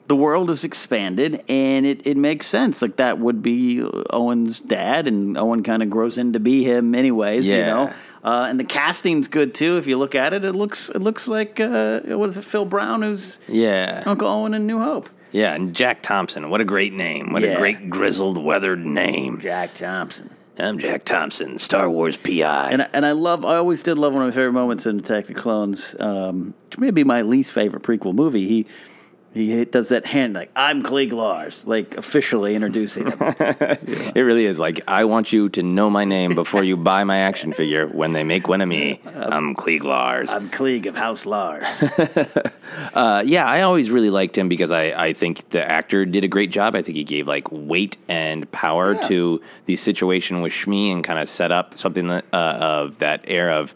the 0.09 0.17
world 0.17 0.51
is 0.51 0.63
expanded 0.65 1.43
and 1.49 1.85
it, 1.87 2.07
it 2.07 2.17
makes 2.17 2.47
sense. 2.47 2.81
Like 2.83 2.97
that 2.97 3.19
would 3.19 3.43
be 3.43 3.83
Owen's 4.11 4.61
dad, 4.61 5.07
and 5.09 5.37
Owen 5.37 5.63
kind 5.63 5.83
of 5.83 5.91
grows 5.91 6.19
into 6.19 6.39
be 6.41 6.63
him, 6.65 6.95
anyways. 6.95 7.47
You 7.47 7.59
know, 7.59 7.93
uh, 8.25 8.47
and 8.49 8.59
the 8.61 8.65
casting's 8.65 9.29
good 9.29 9.55
too. 9.55 9.79
If 9.79 9.87
you 9.87 9.99
look 9.99 10.15
at 10.15 10.33
it, 10.33 10.45
it 10.45 10.53
looks 10.53 10.89
it 10.91 11.01
looks 11.03 11.27
like 11.29 11.59
uh, 11.61 12.01
what 12.01 12.29
is 12.29 12.37
it? 12.39 12.45
Phil 12.45 12.65
Brown, 12.65 13.03
who's 13.03 13.39
Yeah, 13.49 14.03
Uncle 14.07 14.29
Owen 14.29 14.55
in 14.55 14.67
New 14.67 14.79
Hope. 14.81 15.09
yeah. 15.33 15.55
And 15.55 15.75
Jack 15.75 16.03
Thompson, 16.03 16.51
what 16.51 16.61
a 16.61 16.65
great 16.65 16.93
name! 16.93 17.33
What 17.33 17.43
Yeah. 17.43 17.51
a 17.51 17.59
great 17.59 17.91
grizzled, 17.91 18.43
weathered 18.43 18.85
name. 18.85 19.41
Jack 19.41 19.75
Thompson. 19.75 20.31
I'm 20.59 20.79
Jack 20.79 21.05
Thompson, 21.05 21.59
Star 21.59 21.91
Wars 21.91 22.17
PI. 22.17 22.71
And 22.71 22.81
I- 22.83 22.89
and 22.95 23.05
I 23.05 23.13
love 23.13 23.45
I 23.45 23.57
always 23.57 23.83
did 23.83 23.99
love 23.99 24.15
one 24.15 24.23
of 24.23 24.29
my 24.29 24.35
favorite 24.35 24.53
moments 24.55 24.87
in 24.87 24.99
Attack 25.01 25.25
of 25.29 25.35
the 25.35 25.41
Clones, 25.41 25.95
um, 26.01 26.55
which 26.71 26.79
may 26.79 26.91
be 26.91 27.05
my 27.05 27.21
least 27.23 27.53
favorite 27.53 27.83
prequel 27.83 28.15
movie. 28.15 28.49
He 28.49 28.67
he 29.37 29.65
does 29.67 29.91
that 29.91 30.07
hand 30.07 30.35
like 30.35 30.51
I'm 30.57 30.83
Klieg 30.83 31.13
Lars, 31.13 31.67
like 31.67 31.97
officially 31.97 32.55
introducing 32.55 33.11
him. 33.11 33.19
It 34.17 34.23
really 34.23 34.47
is 34.47 34.59
like 34.59 34.81
I 34.89 35.05
want 35.05 35.33
you 35.33 35.51
to 35.51 35.63
know 35.63 35.91
my 35.91 36.05
name 36.05 36.35
before 36.35 36.65
you 36.65 36.77
buy 36.77 37.05
my 37.05 37.19
action 37.19 37.53
figure. 37.53 37.87
When 37.87 38.13
they 38.13 38.25
make 38.25 38.49
one 38.49 38.63
of 38.63 38.69
me, 38.69 39.01
I'm 39.05 39.55
Klieg 39.55 39.83
Lars. 39.85 40.31
I'm 40.31 40.49
Klieg 40.49 40.87
of 40.87 40.97
House 40.97 41.27
Lars. 41.27 41.67
Uh, 42.93 43.23
yeah, 43.25 43.47
I 43.47 43.63
always 43.63 43.91
really 43.91 44.11
liked 44.11 44.37
him 44.37 44.49
because 44.49 44.71
I, 44.71 44.85
I 44.91 45.13
think 45.13 45.51
the 45.51 45.63
actor 45.71 46.05
did 46.05 46.25
a 46.25 46.29
great 46.29 46.51
job. 46.51 46.75
I 46.75 46.83
think 46.83 46.97
he 46.97 47.05
gave 47.05 47.27
like 47.27 47.51
weight 47.51 47.97
and 48.09 48.51
power 48.53 48.95
to 49.09 49.41
the 49.67 49.77
situation 49.77 50.41
with 50.41 50.53
Shmi 50.53 50.93
and 50.93 51.05
kind 51.05 51.19
of 51.19 51.29
set 51.29 51.53
up 51.53 51.75
something 51.75 52.09
that, 52.09 52.25
uh, 52.33 52.59
of 52.61 52.99
that 52.99 53.25
air 53.27 53.51
of, 53.51 53.75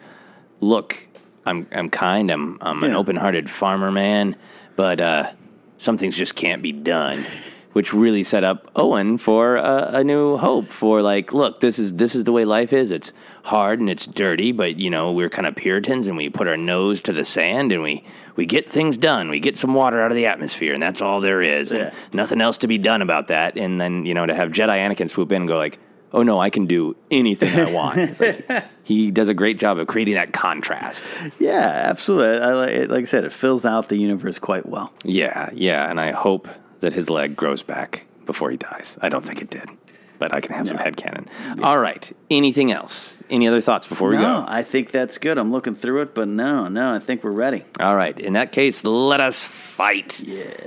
look, 0.61 1.07
I'm 1.47 1.67
I'm 1.73 1.90
kind, 1.90 2.31
I'm 2.31 2.59
I'm 2.61 2.83
an 2.83 2.95
open-hearted 2.95 3.49
farmer 3.49 3.90
man, 3.90 4.37
but 4.76 5.00
uh, 5.00 5.31
some 5.80 5.96
things 5.96 6.16
just 6.16 6.34
can't 6.34 6.62
be 6.62 6.72
done. 6.72 7.25
Which 7.72 7.94
really 7.94 8.25
set 8.25 8.42
up 8.42 8.68
Owen 8.75 9.16
for 9.16 9.54
a, 9.54 9.99
a 9.99 10.04
new 10.04 10.37
hope. 10.37 10.72
For 10.72 11.02
like, 11.02 11.32
look, 11.32 11.60
this 11.60 11.78
is 11.78 11.94
this 11.94 12.16
is 12.16 12.25
the 12.25 12.32
way 12.32 12.44
life 12.44 12.72
is. 12.72 12.90
It's 12.90 13.12
hard 13.44 13.78
and 13.78 13.88
it's 13.88 14.06
dirty, 14.06 14.50
but 14.50 14.76
you 14.76 14.90
know 14.90 15.12
we're 15.12 15.30
kind 15.30 15.46
of 15.46 15.54
Puritans 15.54 16.08
and 16.08 16.16
we 16.16 16.28
put 16.28 16.49
our 16.49 16.56
nose 16.56 17.00
to 17.02 17.12
the 17.12 17.25
sand 17.25 17.70
and 17.70 17.80
we 17.80 18.04
we 18.34 18.44
get 18.44 18.68
things 18.68 18.99
done. 18.99 19.30
We 19.30 19.38
get 19.38 19.56
some 19.56 19.72
water 19.72 20.02
out 20.02 20.10
of 20.10 20.16
the 20.16 20.26
atmosphere, 20.26 20.75
and 20.75 20.82
that's 20.82 21.00
all 21.00 21.20
there 21.20 21.42
is. 21.42 21.70
And 21.70 21.92
nothing 22.12 22.40
else 22.40 22.56
to 22.58 22.66
be 22.66 22.76
done 22.76 23.02
about 23.02 23.28
that. 23.28 23.56
And 23.56 23.80
then 23.80 24.04
you 24.04 24.14
know 24.14 24.26
to 24.26 24.34
have 24.34 24.50
Jedi 24.50 24.76
Anakin 24.76 25.08
swoop 25.08 25.30
in 25.30 25.42
and 25.42 25.49
go 25.49 25.56
like, 25.56 25.78
oh 26.12 26.23
no, 26.23 26.40
I 26.40 26.50
can 26.50 26.67
do 26.67 26.97
anything 27.11 27.59
I 27.59 27.71
want. 27.71 27.99
It's 27.99 28.21
like, 28.21 28.64
he 28.83 29.11
does 29.11 29.29
a 29.29 29.35
great 29.35 29.59
job 29.59 29.79
of 29.79 29.87
creating 29.87 30.14
that 30.14 30.33
contrast. 30.33 31.05
yeah, 31.38 31.83
absolutely. 31.85 32.40
I 32.40 32.52
like 32.52 32.88
like 32.90 33.02
I 33.02 33.07
said, 33.07 33.25
it 33.25 33.33
fills 33.33 33.64
out 33.67 33.88
the 33.88 33.97
universe 33.97 34.38
quite 34.38 34.67
well. 34.67 34.93
Yeah, 35.05 35.50
yeah, 35.52 35.88
and 35.90 36.00
I 36.00 36.12
hope 36.12 36.49
that 36.81 36.93
his 36.93 37.11
leg 37.11 37.37
grows 37.37 37.62
back 37.62 38.07
before 38.26 38.50
he 38.50 38.57
dies. 38.57 38.99
I 39.02 39.09
don't 39.09 39.25
think 39.25 39.43
it 39.43 39.50
did, 39.50 39.69
but 40.19 40.35
I 40.35 40.40
can 40.40 40.55
have 40.55 40.69
some 40.69 40.79
head 40.79 40.97
headcanon. 40.97 41.62
All 41.62 41.79
right, 41.79 42.11
anything 42.31 42.73
else? 42.73 43.23
Any 43.31 43.47
other 43.49 43.61
thoughts 43.61 43.87
before 43.87 44.09
we 44.09 44.17
go? 44.17 44.23
no, 44.23 44.40
go? 44.43 44.45
I 44.49 44.62
think 44.62 44.90
that's 44.90 45.19
good. 45.19 45.38
I'm 45.38 45.52
looking 45.52 45.75
through 45.75 46.02
it, 46.02 46.14
but 46.14 46.29
no, 46.29 46.69
no, 46.69 46.95
I 46.95 46.99
think 46.99 47.23
we're 47.23 47.31
ready. 47.31 47.64
All 47.81 47.97
right, 47.97 48.19
in 48.19 48.33
that 48.35 48.52
case, 48.52 48.85
let 48.85 49.21
us 49.21 49.47
fight. 49.47 50.21
Yeah. 50.21 50.67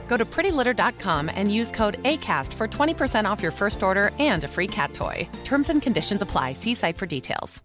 Go 0.11 0.17
to 0.17 0.25
prettylitter.com 0.25 1.31
and 1.33 1.53
use 1.59 1.71
code 1.71 2.03
ACAST 2.03 2.51
for 2.53 2.67
20% 2.67 3.23
off 3.23 3.41
your 3.41 3.53
first 3.53 3.81
order 3.81 4.11
and 4.19 4.43
a 4.43 4.47
free 4.49 4.67
cat 4.67 4.93
toy. 4.93 5.25
Terms 5.45 5.69
and 5.69 5.81
conditions 5.81 6.21
apply. 6.21 6.51
See 6.51 6.73
site 6.73 6.97
for 6.97 7.05
details. 7.05 7.61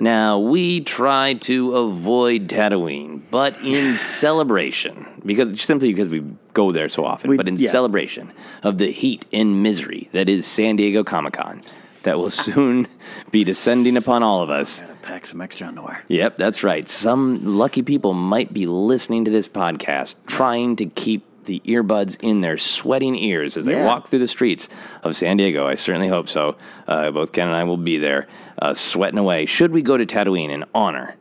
Now, 0.00 0.38
we 0.38 0.80
try 0.80 1.34
to 1.34 1.74
avoid 1.74 2.48
Tatooine, 2.48 3.20
but 3.30 3.54
in 3.62 3.94
celebration, 4.24 5.20
because 5.26 5.60
simply 5.60 5.92
because 5.92 6.08
we 6.08 6.24
go 6.54 6.72
there 6.72 6.88
so 6.88 7.04
often, 7.04 7.28
We- 7.28 7.36
but 7.36 7.46
in 7.46 7.56
yeah. 7.56 7.68
celebration 7.68 8.32
of 8.62 8.78
the 8.78 8.90
heat 8.90 9.26
and 9.34 9.62
misery 9.62 10.08
that 10.12 10.30
is 10.30 10.46
San 10.46 10.76
Diego 10.76 11.04
Comic 11.04 11.34
Con, 11.34 11.60
that 12.02 12.18
will 12.18 12.30
soon 12.30 12.86
be 13.30 13.44
descending 13.44 13.96
upon 13.96 14.22
all 14.22 14.42
of 14.42 14.50
us. 14.50 14.82
Pack 15.02 15.26
some 15.26 15.40
extra 15.40 15.66
underwear. 15.66 16.04
Yep, 16.08 16.36
that's 16.36 16.62
right. 16.62 16.88
Some 16.88 17.56
lucky 17.58 17.82
people 17.82 18.12
might 18.14 18.52
be 18.52 18.66
listening 18.66 19.24
to 19.24 19.30
this 19.30 19.48
podcast 19.48 20.16
trying 20.26 20.76
to 20.76 20.86
keep 20.86 21.24
the 21.44 21.60
earbuds 21.66 22.18
in 22.22 22.42
their 22.42 22.58
sweating 22.58 23.16
ears 23.16 23.56
as 23.56 23.64
they 23.64 23.72
Yeah. 23.72 23.86
walk 23.86 24.06
through 24.08 24.18
the 24.20 24.28
streets 24.28 24.68
of 25.02 25.16
San 25.16 25.38
Diego. 25.38 25.66
I 25.66 25.74
certainly 25.74 26.08
hope 26.08 26.28
so. 26.28 26.56
Uh, 26.86 27.10
both 27.10 27.32
Ken 27.32 27.48
and 27.48 27.56
I 27.56 27.64
will 27.64 27.78
be 27.78 27.96
there, 27.98 28.28
uh, 28.60 28.74
sweating 28.74 29.18
away. 29.18 29.46
Should 29.46 29.72
we 29.72 29.82
go 29.82 29.96
to 29.96 30.04
Tatooine 30.06 30.50
in 30.50 30.64
honor 30.74 31.16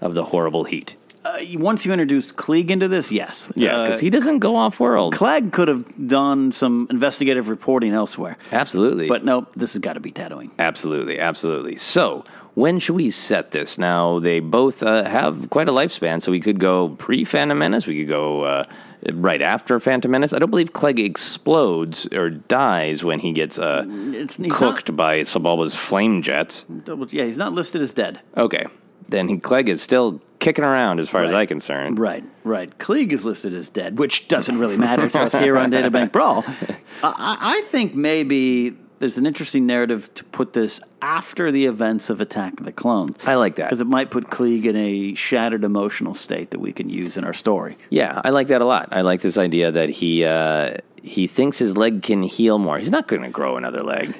of 0.00 0.14
the 0.14 0.24
horrible 0.26 0.64
heat? 0.64 0.96
Uh, 1.34 1.58
once 1.58 1.84
you 1.84 1.92
introduce 1.92 2.32
Klieg 2.32 2.70
into 2.70 2.88
this, 2.88 3.10
yes. 3.10 3.50
Yeah, 3.54 3.86
'cause 3.86 4.00
he 4.00 4.10
doesn't 4.10 4.38
go 4.38 4.56
off 4.56 4.78
world. 4.80 5.14
Clegg 5.14 5.52
could 5.52 5.68
have 5.68 5.84
done 6.06 6.52
some 6.52 6.86
investigative 6.90 7.48
reporting 7.48 7.92
elsewhere. 7.92 8.36
Absolutely. 8.52 9.08
But 9.08 9.24
nope, 9.24 9.52
this 9.56 9.72
has 9.72 9.80
got 9.80 9.94
to 9.94 10.00
be 10.00 10.12
Tatooine. 10.12 10.50
Absolutely, 10.58 11.18
absolutely. 11.18 11.76
So, 11.76 12.24
when 12.54 12.78
should 12.78 12.94
we 12.96 13.10
set 13.10 13.50
this? 13.50 13.78
Now, 13.78 14.20
they 14.20 14.38
both 14.40 14.82
uh, 14.82 15.04
have 15.08 15.50
quite 15.50 15.68
a 15.68 15.72
lifespan, 15.72 16.22
so 16.22 16.30
we 16.30 16.40
could 16.40 16.60
go 16.60 16.90
pre 16.90 17.24
Phantom 17.24 17.58
Menace, 17.58 17.86
we 17.86 17.98
could 17.98 18.08
go 18.08 18.44
uh, 18.44 18.64
right 19.12 19.42
after 19.42 19.80
Phantom 19.80 20.10
Menace. 20.10 20.32
I 20.32 20.38
don't 20.38 20.50
believe 20.50 20.72
Clegg 20.72 21.00
explodes 21.00 22.06
or 22.12 22.30
dies 22.30 23.02
when 23.02 23.18
he 23.18 23.32
gets 23.32 23.58
uh, 23.58 23.84
It's, 23.88 24.36
he's 24.36 24.52
cooked 24.52 24.94
by 24.96 25.20
Sebulba's 25.22 25.74
flame 25.74 26.22
jets. 26.22 26.64
Not, 26.68 26.84
double- 26.84 27.08
yeah, 27.08 27.24
he's 27.24 27.36
not 27.38 27.52
listed 27.52 27.82
as 27.82 27.92
dead. 27.92 28.20
Okay, 28.36 28.66
then 29.08 29.28
he, 29.28 29.38
Clegg 29.38 29.68
is 29.68 29.82
still 29.82 30.20
kicking 30.44 30.64
around 30.64 31.00
as 31.00 31.08
far 31.08 31.24
as 31.24 31.32
I'm 31.32 31.46
concerned. 31.46 31.98
Right, 31.98 32.22
right. 32.44 32.76
Klieg 32.78 33.12
is 33.12 33.24
listed 33.24 33.54
as 33.54 33.70
dead, 33.70 33.98
which 33.98 34.28
doesn't 34.28 34.58
really 34.58 34.76
matter 34.76 35.08
to 35.08 35.20
us 35.22 35.34
here 35.34 35.56
on 35.56 35.70
Databank 35.70 36.12
Brawl. 36.12 36.44
I, 37.02 37.14
I 37.42 37.54
I 37.54 37.60
think 37.62 37.94
maybe 37.94 38.76
there's 38.98 39.16
an 39.18 39.26
interesting 39.26 39.66
narrative 39.66 40.12
to 40.14 40.24
put 40.24 40.52
this 40.52 40.80
after 41.02 41.50
the 41.50 41.66
events 41.66 42.10
of 42.10 42.20
Attack 42.20 42.60
of 42.60 42.66
the 42.66 42.72
Clones. 42.72 43.16
I 43.24 43.34
like 43.34 43.56
that. 43.56 43.66
Because 43.66 43.80
it 43.80 43.86
might 43.86 44.10
put 44.10 44.30
Klieg 44.30 44.64
in 44.64 44.76
a 44.76 45.14
shattered 45.14 45.64
emotional 45.64 46.14
state 46.14 46.50
that 46.50 46.60
we 46.60 46.72
can 46.72 46.88
use 46.88 47.16
in 47.16 47.24
our 47.24 47.32
story. 47.32 47.76
Yeah, 47.90 48.20
I 48.24 48.30
like 48.30 48.48
that 48.48 48.60
a 48.60 48.66
lot. 48.66 48.88
I 48.92 49.00
like 49.00 49.22
this 49.22 49.38
idea 49.38 49.70
that 49.70 49.88
he 49.88 50.24
uh, 50.24 50.76
he 51.02 51.26
thinks 51.26 51.58
his 51.58 51.76
leg 51.76 52.02
can 52.02 52.22
heal 52.22 52.58
more. 52.58 52.78
He's 52.78 52.90
not 52.90 53.08
going 53.08 53.22
to 53.22 53.30
grow 53.30 53.56
another 53.56 53.82
leg. 53.82 54.14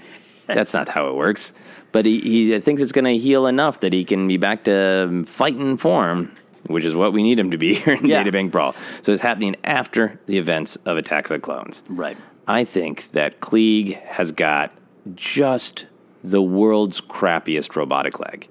That's 0.46 0.74
not 0.74 0.88
how 0.88 1.08
it 1.08 1.14
works. 1.14 1.52
But 1.92 2.04
he, 2.04 2.20
he 2.20 2.60
thinks 2.60 2.82
it's 2.82 2.92
going 2.92 3.04
to 3.04 3.16
heal 3.16 3.46
enough 3.46 3.80
that 3.80 3.92
he 3.92 4.04
can 4.04 4.26
be 4.28 4.36
back 4.36 4.64
to 4.64 5.24
fighting 5.26 5.76
form, 5.76 6.32
which 6.66 6.84
is 6.84 6.94
what 6.94 7.12
we 7.12 7.22
need 7.22 7.38
him 7.38 7.50
to 7.52 7.58
be 7.58 7.74
here 7.80 7.94
in 7.94 8.06
Yeah. 8.06 8.22
Databank 8.24 8.50
Brawl. 8.50 8.74
So 9.02 9.12
it's 9.12 9.22
happening 9.22 9.54
after 9.64 10.18
the 10.26 10.38
events 10.38 10.76
of 10.84 10.96
Attack 10.96 11.26
of 11.26 11.28
the 11.30 11.38
Clones. 11.38 11.82
Right. 11.88 12.16
I 12.48 12.64
think 12.64 13.12
that 13.12 13.40
Klieg 13.40 14.00
has 14.02 14.32
got 14.32 14.72
just 15.14 15.86
the 16.22 16.42
world's 16.42 17.00
crappiest 17.00 17.76
robotic 17.76 18.18
leg. 18.18 18.48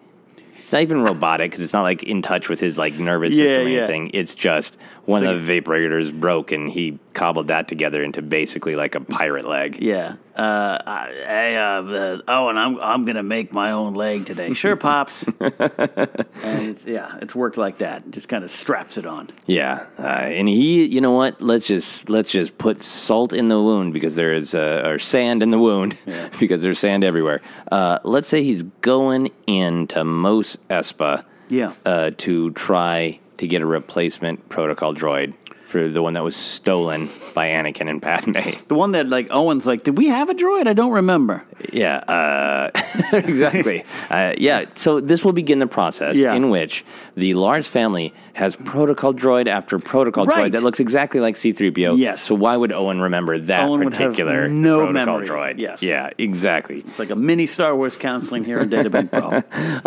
It's 0.58 0.71
not 0.71 0.82
even 0.82 1.01
robotic 1.01 1.51
because 1.51 1.63
it's 1.63 1.73
not 1.73 1.82
like 1.82 2.03
in 2.03 2.21
touch 2.21 2.47
with 2.47 2.60
his 2.62 2.77
like 2.77 2.93
nervous 2.97 3.34
Yeah, 3.36 3.47
system 3.47 3.65
or 3.65 3.69
yeah. 3.69 3.77
anything. 3.79 4.12
It's 4.13 4.34
just 4.34 4.77
one 5.06 5.24
It's 5.24 5.32
of 5.34 5.46
the 5.46 5.62
vaporators 5.62 6.18
broke 6.18 6.52
and 6.52 6.70
he 6.70 6.98
cobbled 7.13 7.48
that 7.48 7.68
together 7.68 8.02
into 8.04 8.22
basically 8.22 8.76
like 8.76 8.96
a 8.96 9.02
pirate 9.02 9.46
leg. 9.46 9.80
Yeah. 9.82 10.16
Uh, 10.36 10.80
I, 10.88 11.08
hey, 11.28 11.58
uh, 11.58 11.84
uh, 11.84 12.22
oh, 12.28 12.48
and 12.50 12.58
I'm 12.58 12.80
I'm 12.80 13.06
gonna 13.06 13.22
make 13.22 13.54
my 13.54 13.72
own 13.72 13.94
leg 13.94 14.26
today. 14.26 14.54
Sure, 14.63 14.76
pops. 14.76 15.24
and 15.39 16.70
it's, 16.70 16.86
yeah, 16.86 17.18
it's 17.22 17.36
worked 17.36 17.58
like 17.58 17.80
that. 17.80 18.10
Just 18.10 18.30
kind 18.30 18.44
of 18.44 18.50
straps 18.50 18.98
it 18.98 19.06
on. 19.06 19.30
Yeah, 19.46 19.86
uh, 20.00 20.02
and 20.02 20.48
he, 20.48 20.86
you 20.86 21.02
know 21.02 21.12
what? 21.12 21.42
Let's 21.42 21.68
just 21.68 22.10
let's 22.10 22.32
just 22.32 22.58
put 22.58 22.82
salt 22.82 23.32
in 23.34 23.48
the 23.48 23.62
wound 23.62 23.94
because 23.94 24.16
there 24.16 24.34
is 24.34 24.56
uh, 24.56 24.84
or 24.88 24.98
sand 25.00 25.44
in 25.44 25.52
the 25.52 25.60
wound 25.60 25.98
because 26.39 26.62
there's 26.63 26.80
sand 26.80 27.04
everywhere. 27.04 27.42
Uh, 27.72 28.00
let's 28.04 28.28
say 28.28 28.44
he's 28.44 28.63
going 28.82 29.30
into 29.46 30.04
Mos 30.04 30.58
Espa, 30.70 31.24
Yeah. 31.50 31.74
uh, 31.86 32.10
to 32.18 32.50
try 32.52 33.20
to 33.38 33.48
get 33.48 33.62
a 33.62 33.65
replacement 33.65 34.50
protocol 34.50 34.93
droid 34.93 35.34
for 35.74 35.90
the 35.90 36.04
one 36.04 36.14
that 36.14 36.24
was 36.24 36.36
stolen 36.36 37.10
by 37.34 37.48
Anakin 37.50 37.90
and 37.90 38.00
Padme. 38.00 38.38
The 38.68 38.76
one 38.76 38.92
that 38.92 39.10
like 39.10 39.28
Owen's 39.32 39.66
like, 39.66 39.84
did 39.84 39.98
we 39.98 40.08
have 40.08 40.30
a 40.30 40.34
droid? 40.36 40.68
I 40.68 40.74
don't 40.74 40.92
remember. 40.94 41.44
Yeah, 41.72 41.98
uh, 41.98 42.70
exactly. 43.14 43.84
uh, 44.12 44.34
yeah, 44.38 44.66
so 44.76 45.00
this 45.00 45.26
will 45.26 45.34
begin 45.34 45.58
the 45.60 45.68
process 45.68 46.18
Yeah. 46.18 46.34
in 46.36 46.50
which 46.50 46.86
the 47.16 47.34
Lars 47.34 47.68
family 47.68 48.14
has 48.34 48.56
protocol 48.56 49.14
droid 49.14 49.48
after 49.48 49.80
protocol 49.80 50.26
Right. 50.28 50.46
droid 50.46 50.52
that 50.54 50.62
looks 50.64 50.80
exactly 50.80 51.20
like 51.20 51.36
C3PO. 51.36 51.98
Yes. 51.98 52.22
So 52.22 52.36
why 52.36 52.56
would 52.56 52.72
Owen 52.72 53.02
remember 53.02 53.38
that 53.40 53.68
Owen 53.68 53.90
particular 53.90 54.48
no 54.48 54.86
protocol 54.86 55.20
memory. 55.20 55.28
droid? 55.28 55.60
Yes. 55.60 55.82
Yeah, 55.82 56.10
exactly. 56.20 56.78
It's 56.86 57.00
like 57.00 57.10
a 57.10 57.16
mini 57.16 57.46
Star 57.48 57.76
Wars 57.76 57.98
counseling 57.98 58.44
here 58.44 58.60
in 58.60 58.70
Databank 58.70 59.10
Brawl. 59.12 59.42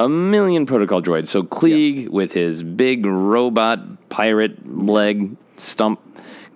A 0.05 0.09
million 0.09 0.67
protocol 0.67 1.01
droids. 1.01 1.29
So 1.29 1.43
Klieg, 1.45 2.09
with 2.09 2.33
his 2.33 2.63
big 2.65 3.07
robot 3.07 4.09
pirate 4.09 4.67
leg 4.69 5.37
stump, 5.61 6.01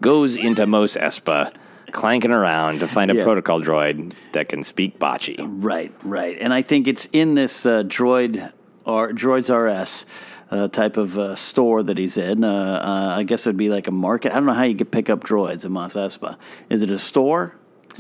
goes 0.01 0.37
into 0.37 0.67
Mos 0.67 0.97
Espa 0.97 1.53
clanking 1.93 2.31
around 2.33 2.81
to 2.81 2.89
find 2.89 3.11
a 3.11 3.15
Yeah. 3.17 3.25
protocol 3.25 3.61
droid 3.61 4.13
that 4.33 4.49
can 4.49 4.63
speak 4.65 4.99
bocce. 4.99 5.37
Right, 5.41 5.93
right. 6.05 6.37
And 6.41 6.55
I 6.55 6.63
think 6.63 6.87
it's 6.87 7.09
in 7.13 7.35
this 7.35 7.67
uh, 7.67 7.83
droid 7.83 8.53
or 8.85 9.11
droids 9.13 9.51
RS 9.53 10.07
uh, 10.53 10.69
type 10.69 10.97
of 10.97 11.19
uh, 11.19 11.35
store 11.35 11.83
that 11.83 11.99
he's 11.99 12.17
in. 12.17 12.45
Uh, 12.45 12.49
uh, 12.53 13.19
I 13.19 13.23
guess 13.25 13.47
it'd 13.47 13.57
be 13.57 13.69
like 13.69 13.87
a 13.89 13.93
market. 13.93 14.33
I 14.33 14.37
don't 14.37 14.47
know 14.47 14.53
how 14.53 14.65
you 14.65 14.77
could 14.77 14.91
pick 14.91 15.11
up 15.11 15.25
droids 15.25 15.65
in 15.65 15.73
Mos 15.73 15.95
Espa. 15.95 16.37
Is 16.69 16.83
it 16.83 16.91
a 16.91 16.99
store? 16.99 17.55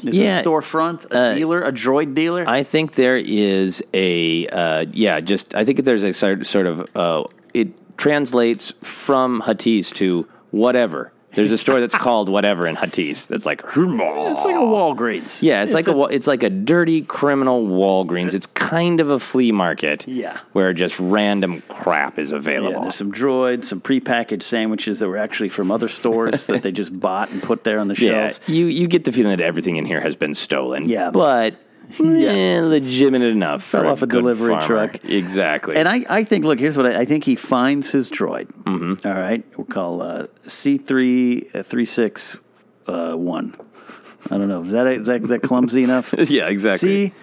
Is 0.05 0.17
Yeah. 0.17 0.39
it 0.39 0.47
a 0.47 0.49
storefront? 0.49 1.07
A 1.11 1.35
dealer? 1.37 1.61
A 1.63 1.73
droid 1.73 2.15
dealer? 2.15 2.45
I 2.49 2.63
think 2.63 2.95
there 2.95 3.17
is 3.17 3.83
a 3.93 4.47
uh, 4.49 4.87
yeah, 4.93 5.21
just 5.21 5.55
I 5.55 5.65
think 5.65 5.85
there's 5.85 6.05
a 6.05 6.13
sort 6.13 6.47
sort 6.47 6.67
of 6.67 6.87
uh, 6.95 7.25
it 7.55 7.69
translates 7.99 8.73
from 8.83 9.43
Huttese 9.43 9.93
to 9.95 10.27
whatever. 10.51 11.13
There's 11.33 11.53
a 11.53 11.59
store 11.59 11.79
that's 11.79 11.95
called 12.07 12.29
whatever 12.29 12.67
in 12.67 12.75
Huttese. 12.75 13.29
That's 13.29 13.47
like 13.47 13.61
it's 13.65 13.77
like 13.77 14.57
a 14.57 14.59
Walgreens. 14.59 15.43
yeah, 15.43 15.63
it's, 15.63 15.73
like 15.75 15.87
a, 15.87 15.93
wa- 15.93 16.07
it's 16.07 16.27
like 16.27 16.43
a 16.43 16.51
dirty 16.51 17.03
criminal 17.03 17.65
Walgreens. 17.69 18.35
It's 18.35 18.47
kind 18.47 18.99
of 18.99 19.11
a 19.11 19.21
flea 19.21 19.53
market. 19.53 20.09
Yeah. 20.09 20.41
where 20.55 20.73
just 20.73 20.99
random 20.99 21.63
crap 21.69 22.19
is 22.19 22.33
Yeah, 22.33 22.39
available. 22.39 22.83
there's 22.83 22.97
some 22.97 23.13
droids, 23.13 23.67
some 23.67 23.81
prepackaged 23.81 24.43
sandwiches 24.43 24.99
that 24.99 25.07
were 25.09 25.19
actually 25.19 25.51
from 25.51 25.71
other 25.71 25.89
stores 25.89 26.47
that 26.47 26.63
they 26.65 26.73
just 26.73 26.99
bought 27.01 27.31
and 27.31 27.41
put 27.41 27.63
there 27.63 27.79
on 27.79 27.87
the 27.87 27.95
shelves. 27.95 28.41
Yeah, 28.49 28.55
you 28.55 28.67
you 28.67 28.89
get 28.89 29.05
the 29.05 29.13
feeling 29.13 29.31
that 29.37 29.41
everything 29.45 29.77
in 29.77 29.85
here 29.85 30.01
has 30.01 30.17
been 30.17 30.35
stolen. 30.35 30.89
Yeah. 30.89 31.13
but 31.13 31.55
eh, 32.01 32.61
legitimate 32.63 33.23
enough. 33.23 33.63
Fell 33.63 33.83
for 33.83 33.89
off 33.89 34.03
a 34.03 34.07
good 34.07 34.19
delivery 34.21 34.53
farmer. 34.53 34.89
truck. 34.89 35.05
Exactly. 35.05 35.77
And 35.77 35.89
I, 35.89 36.05
I 36.09 36.25
think, 36.25 36.45
look, 36.45 36.59
here's 36.59 36.77
what 36.77 36.87
I, 36.87 37.01
I 37.01 37.05
think 37.05 37.25
he 37.25 37.37
finds 37.37 37.91
his 37.91 38.11
droid. 38.11 38.47
Mm-hmm. 38.65 39.09
right. 39.09 39.45
We'll 39.57 39.67
call 39.67 40.03
uh, 40.03 40.27
C336 40.47 42.39
uh, 42.87 43.15
1. 43.17 43.57
I 44.31 44.39
don't 44.39 44.49
know. 44.49 44.63
Is 44.63 44.71
that, 44.73 44.87
is 44.87 45.07
that, 45.07 45.23
is 45.23 45.29
that 45.31 45.43
clumsy 45.43 45.83
enough? 45.83 46.15
yeah, 46.31 46.49
exactly. 46.49 47.15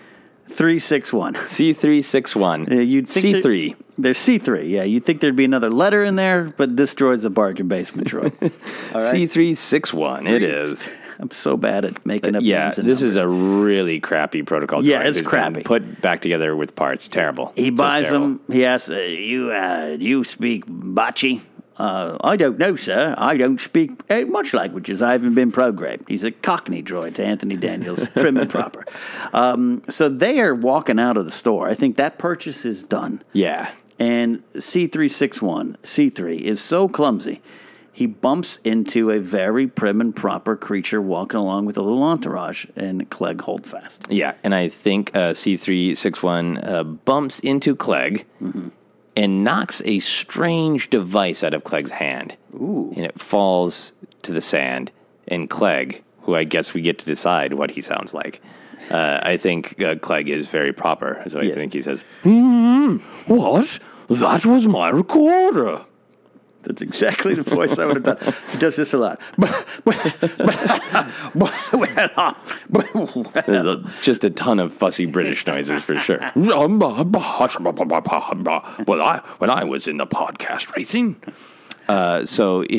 C361. 0.49 1.47
C 1.47 1.73
three 1.73 2.01
six 2.01 2.35
one. 2.35 2.65
You'd 2.71 3.09
think 3.09 3.21
C 3.21 3.33
there- 3.33 3.41
three. 3.41 3.75
There's 3.99 4.17
C3. 4.19 4.69
Yeah, 4.69 4.83
you'd 4.83 5.03
think 5.05 5.21
there'd 5.21 5.35
be 5.35 5.45
another 5.45 5.71
letter 5.71 6.03
in 6.03 6.15
there, 6.15 6.53
but 6.55 6.77
this 6.77 6.93
droid's 6.93 7.25
a 7.25 7.29
bargain 7.31 7.67
basement 7.67 8.07
droid. 8.07 8.31
All 8.95 9.01
right. 9.01 9.11
C 9.11 9.25
three 9.27 9.55
six 9.55 9.93
one. 9.93 10.27
It 10.27 10.43
is. 10.43 10.89
I'm 11.19 11.31
so 11.31 11.57
bad 11.57 11.85
at 11.85 12.05
making 12.05 12.35
up 12.35 12.43
Yeah, 12.43 12.71
this 12.71 13.01
is 13.01 13.15
a 13.15 13.27
really 13.27 13.99
crappy 13.99 14.43
protocol. 14.43 14.85
Yeah, 14.85 15.01
it's 15.01 15.21
crappy. 15.21 15.63
Put 15.63 16.01
back 16.01 16.21
together 16.21 16.55
with 16.55 16.75
parts. 16.75 17.07
Terrible. 17.07 17.53
He 17.55 17.69
buys 17.69 18.07
terrible. 18.07 18.27
them. 18.27 18.41
He 18.51 18.65
asks, 18.65 18.89
uh, 18.89 18.95
"You, 18.97 19.51
uh, 19.51 19.97
do 19.97 20.05
you 20.05 20.23
speak 20.23 20.65
Bocce?" 20.65 21.41
Uh, 21.77 22.17
I 22.21 22.35
don't 22.37 22.57
know, 22.57 22.75
sir. 22.75 23.13
I 23.17 23.37
don't 23.37 23.61
speak 23.61 23.91
uh, 24.09 24.21
much 24.21 24.53
languages. 24.53 25.01
I 25.01 25.11
haven't 25.11 25.35
been 25.35 25.51
programmed. 25.51 26.05
He's 26.07 26.23
a 26.23 26.31
Cockney 26.31 26.81
droid 26.81 27.15
to 27.15 27.25
Anthony 27.25 27.55
Daniels, 27.55 28.07
prim 28.15 28.37
and 28.37 28.49
proper. 28.49 28.85
Um, 29.31 29.83
so 29.87 30.09
they 30.09 30.39
are 30.39 30.55
walking 30.55 30.99
out 30.99 31.17
of 31.17 31.25
the 31.25 31.31
store. 31.31 31.69
I 31.69 31.75
think 31.75 31.97
that 31.97 32.17
purchase 32.17 32.65
is 32.65 32.83
done. 32.83 33.21
Yeah. 33.31 33.71
And 33.99 34.43
C361, 34.53 35.77
C3, 35.83 36.41
is 36.41 36.61
so 36.61 36.87
clumsy. 36.87 37.41
He 37.97 38.05
bumps 38.05 38.59
into 38.63 39.09
a 39.09 39.19
very 39.19 39.65
prim 39.65 40.01
and 40.01 40.15
proper 40.15 40.55
creature 40.55 41.01
walking 41.01 41.39
along 41.39 41.65
with 41.65 41.77
a 41.77 41.81
little 41.81 42.03
entourage 42.03 42.65
and 42.75 43.09
Clegg 43.09 43.41
Holdfast. 43.41 44.05
Yeah, 44.11 44.33
and 44.43 44.53
I 44.53 44.69
think 44.69 45.15
uh, 45.15 45.33
C 45.33 45.57
three 45.57 45.95
six 45.95 46.21
one 46.21 46.59
uh, 46.59 46.83
bumps 46.83 47.39
into 47.39 47.75
Clegg 47.75 48.25
Mm-hmm. 48.39 48.67
and 49.15 49.43
knocks 49.43 49.81
a 49.83 49.97
strange 49.99 50.91
device 50.91 51.43
out 51.43 51.55
of 51.55 51.63
Clegg's 51.63 51.89
hand. 51.91 52.37
Ooh. 52.53 52.93
And 52.95 53.03
it 53.03 53.19
falls 53.19 53.93
to 54.21 54.31
the 54.31 54.41
sand. 54.41 54.91
And 55.27 55.49
Clegg, 55.49 56.03
who 56.21 56.35
I 56.35 56.43
guess 56.43 56.75
we 56.75 56.81
get 56.83 56.99
to 56.99 57.05
decide 57.05 57.53
what 57.55 57.71
he 57.71 57.81
sounds 57.81 58.13
like. 58.13 58.41
Uh, 58.91 59.19
I 59.23 59.37
think 59.37 59.81
uh, 59.81 59.95
Clegg 59.95 60.29
is 60.29 60.45
very 60.47 60.71
proper, 60.71 61.23
so 61.27 61.39
I 61.39 61.43
Yes. 61.45 61.55
think 61.55 61.73
he 61.73 61.81
says, 61.81 62.03
"Hmm, 62.21 62.97
what? 63.25 63.79
That 64.07 64.45
was 64.45 64.67
my 64.67 64.89
recorder." 64.89 65.81
That's 66.67 66.81
exactly 66.81 67.33
the 67.33 67.43
voice 67.43 67.79
I 67.79 67.85
would 67.85 68.05
have 68.05 68.19
done. 68.19 68.33
He 68.51 68.57
does 68.57 68.75
this 68.75 68.93
a 68.93 68.97
lot. 68.97 69.21
There's 73.45 73.65
a, 73.65 73.93
just 74.01 74.25
a 74.25 74.29
ton 74.29 74.59
of 74.59 74.73
fussy 74.73 75.05
British 75.05 75.47
noises 75.47 75.81
for 75.81 75.97
sure. 75.97 76.19
well, 78.85 79.01
I, 79.01 79.21
when 79.37 79.49
I 79.49 79.63
was 79.63 79.87
in 79.87 79.95
the 79.95 80.05
podcast 80.05 80.75
racing. 80.75 81.15
Uh, 81.87 82.25
so 82.25 82.63
it, 82.63 82.75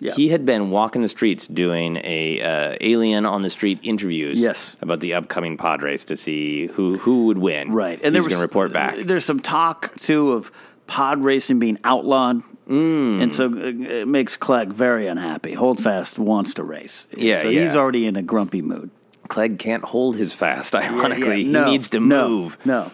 it, 0.00 0.14
he 0.14 0.28
had 0.28 0.46
been 0.46 0.70
walking 0.70 1.02
the 1.02 1.08
streets 1.08 1.48
doing 1.48 1.96
a 2.04 2.40
uh, 2.40 2.76
alien 2.80 3.26
on 3.26 3.42
the 3.42 3.50
street 3.50 3.80
interviews. 3.82 4.38
Yes. 4.38 4.76
about 4.80 5.00
the 5.00 5.14
upcoming 5.14 5.56
pod 5.56 5.82
race 5.82 6.04
to 6.04 6.16
see 6.16 6.68
who 6.68 6.96
who 6.98 7.26
would 7.26 7.38
win. 7.38 7.72
Right, 7.72 8.00
and 8.04 8.14
there 8.14 8.22
was 8.22 8.32
going 8.32 8.38
to 8.40 8.46
report 8.46 8.72
back. 8.72 8.98
There's 8.98 9.24
some 9.24 9.40
talk 9.40 9.92
too 9.96 10.30
of 10.30 10.52
pod 10.86 11.18
racing 11.24 11.58
being 11.58 11.78
outlawed, 11.82 12.42
Mm. 12.72 13.22
and 13.22 13.32
so 13.34 13.46
uh, 13.52 13.56
it 14.00 14.08
makes 14.08 14.36
Clegg 14.36 14.72
very 14.72 15.06
unhappy. 15.06 15.52
Holdfast 15.54 16.18
wants 16.18 16.54
to 16.54 16.64
race, 16.64 17.06
Yeah, 17.16 17.42
so 17.42 17.48
yeah. 17.48 17.62
he's 17.62 17.76
already 17.76 18.06
in 18.06 18.16
a 18.16 18.22
grumpy 18.22 18.62
mood. 18.62 18.90
Clegg 19.28 19.58
can't 19.58 19.84
hold 19.84 20.16
his 20.16 20.32
fast. 20.32 20.74
Ironically, 20.74 21.42
yeah, 21.42 21.50
no, 21.52 21.64
he 21.66 21.70
needs 21.72 21.88
to 21.88 22.00
no, 22.00 22.28
move. 22.28 22.58
No, 22.64 22.90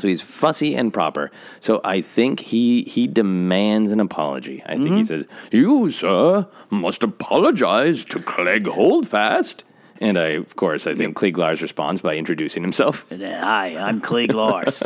So 0.00 0.06
he's 0.08 0.22
fussy 0.22 0.74
and 0.76 0.92
proper. 0.92 1.30
So 1.60 1.80
I 1.84 2.00
think 2.00 2.40
he 2.40 2.82
he 2.84 3.06
demands 3.08 3.90
an 3.92 4.00
apology. 4.00 4.62
I 4.66 4.76
think 4.76 4.94
he 4.96 5.04
says, 5.04 5.24
"You, 5.50 5.90
sir, 5.90 6.46
must 6.70 7.02
apologize 7.02 8.04
to 8.06 8.20
Clegg 8.20 8.66
Holdfast." 8.68 9.64
And 10.00 10.18
I, 10.18 10.28
of 10.28 10.54
course, 10.56 10.86
I 10.86 10.94
think 10.94 11.16
Klieg 11.16 11.36
Lars 11.36 11.60
responds 11.60 12.02
by 12.02 12.16
introducing 12.16 12.62
himself. 12.62 13.04
Hi, 13.10 13.76
I'm 13.76 14.00
Klieg 14.00 14.32
Lars. 14.32 14.82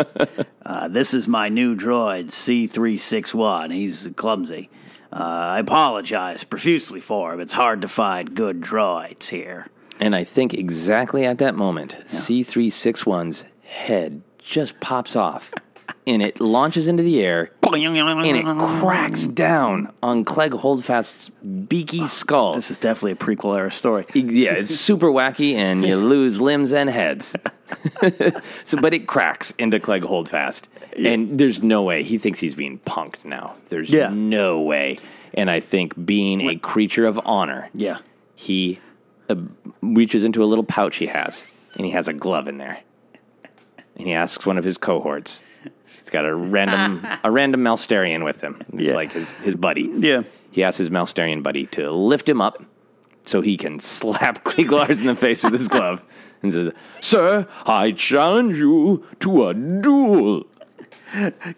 uh, 0.66 0.88
this 0.88 1.12
is 1.12 1.29
my 1.29 1.48
new 1.48 1.77
droid, 1.77 2.29
C361. 2.29 3.72
He's 3.72 4.09
clumsy. 4.16 4.70
Uh, 5.12 5.16
I 5.16 5.59
apologize 5.59 6.44
profusely 6.44 7.01
for 7.01 7.35
him. 7.35 7.40
It's 7.40 7.53
hard 7.53 7.83
to 7.83 7.88
find 7.88 8.35
good 8.35 8.62
droids 8.62 9.29
here. 9.29 9.68
And 10.01 10.16
I 10.16 10.25
think 10.25 10.55
exactly 10.55 11.27
at 11.27 11.38
that 11.38 11.55
moment, 11.55 11.96
C361's 12.07 13.46
head 13.64 14.22
just 14.38 14.81
pops 14.81 15.14
off 15.14 15.53
and 16.07 16.23
it 16.23 16.41
launches 16.41 16.89
into 16.89 17.03
the 17.03 17.21
air 17.21 17.51
and 17.73 18.27
it 18.37 18.45
cracks 18.81 19.27
down 19.27 19.93
on 20.03 20.25
Clegg 20.25 20.53
Holdfast's 20.53 21.29
beaky 21.31 22.07
skull. 22.09 22.55
This 22.55 22.71
is 22.71 22.79
definitely 22.79 23.13
a 23.13 23.17
prequel 23.17 23.57
era 23.57 23.71
story. 23.71 24.05
Yeah, 24.15 24.53
it's 24.53 24.75
super 24.75 25.07
wacky 25.09 25.55
and 25.55 25.85
you 25.85 25.97
lose 26.09 26.41
limbs 26.41 26.73
and 26.73 26.91
heads. 26.91 27.35
so, 28.65 28.79
but 28.81 28.93
it 28.95 29.07
cracks 29.07 29.53
into 29.53 29.81
Clegg 29.81 30.03
Holdfast. 30.05 30.69
And 30.97 31.39
there's 31.39 31.63
no 31.63 31.83
way. 31.85 32.03
He 32.03 32.19
thinks 32.19 32.41
he's 32.41 32.55
being 32.55 32.79
punked 32.81 33.25
now. 33.25 33.55
There's 33.71 33.91
Yeah. 33.91 34.11
no 34.13 34.61
way. 34.61 34.99
And 35.35 35.51
I 35.51 35.61
think 35.61 36.05
being 36.05 36.43
a 36.51 36.57
creature 36.57 37.07
of 37.07 37.19
honor, 37.25 37.71
Yeah. 37.73 37.99
he 38.35 38.81
uh, 39.31 39.37
reaches 39.81 40.25
into 40.25 40.45
a 40.45 40.47
little 40.47 40.65
pouch 40.65 40.97
he 40.97 41.07
has, 41.07 41.47
and 41.77 41.87
he 41.87 41.93
has 41.93 42.09
a 42.09 42.13
glove 42.13 42.47
in 42.49 42.59
there. 42.59 42.81
And 43.97 44.07
he 44.07 44.13
asks 44.13 44.45
one 44.45 44.59
of 44.59 44.65
his 44.65 44.77
cohorts. 44.77 45.43
He's 46.12 46.18
got 46.20 46.27
a 46.27 46.35
random 46.35 47.07
a 47.25 47.31
random 47.31 47.62
Malsterian 47.62 48.22
with 48.22 48.42
him. 48.42 48.61
It's 48.75 48.88
Yeah. 48.90 48.94
like 48.94 49.12
his, 49.12 49.33
his 49.35 49.57
buddy. 49.57 49.90
Yeah. 49.96 50.20
He 50.51 50.62
asks 50.62 50.77
his 50.77 50.90
Malsterian 50.90 51.42
buddy 51.42 51.64
to 51.68 51.90
lift 51.90 52.29
him 52.29 52.42
up 52.42 52.62
so 53.22 53.40
he 53.40 53.57
can 53.57 53.79
slap 53.79 54.44
Klieg 54.44 54.70
Lars 54.70 55.01
in 55.01 55.07
the 55.07 55.16
face 55.16 55.42
with 55.42 55.55
his 55.55 55.68
glove 55.68 56.05
and 56.42 56.53
says, 56.53 56.70
Sir, 57.01 57.46
I 57.64 57.92
challenge 57.92 58.59
you 58.59 59.07
to 59.20 59.48
a 59.48 59.55
duel. 59.55 60.44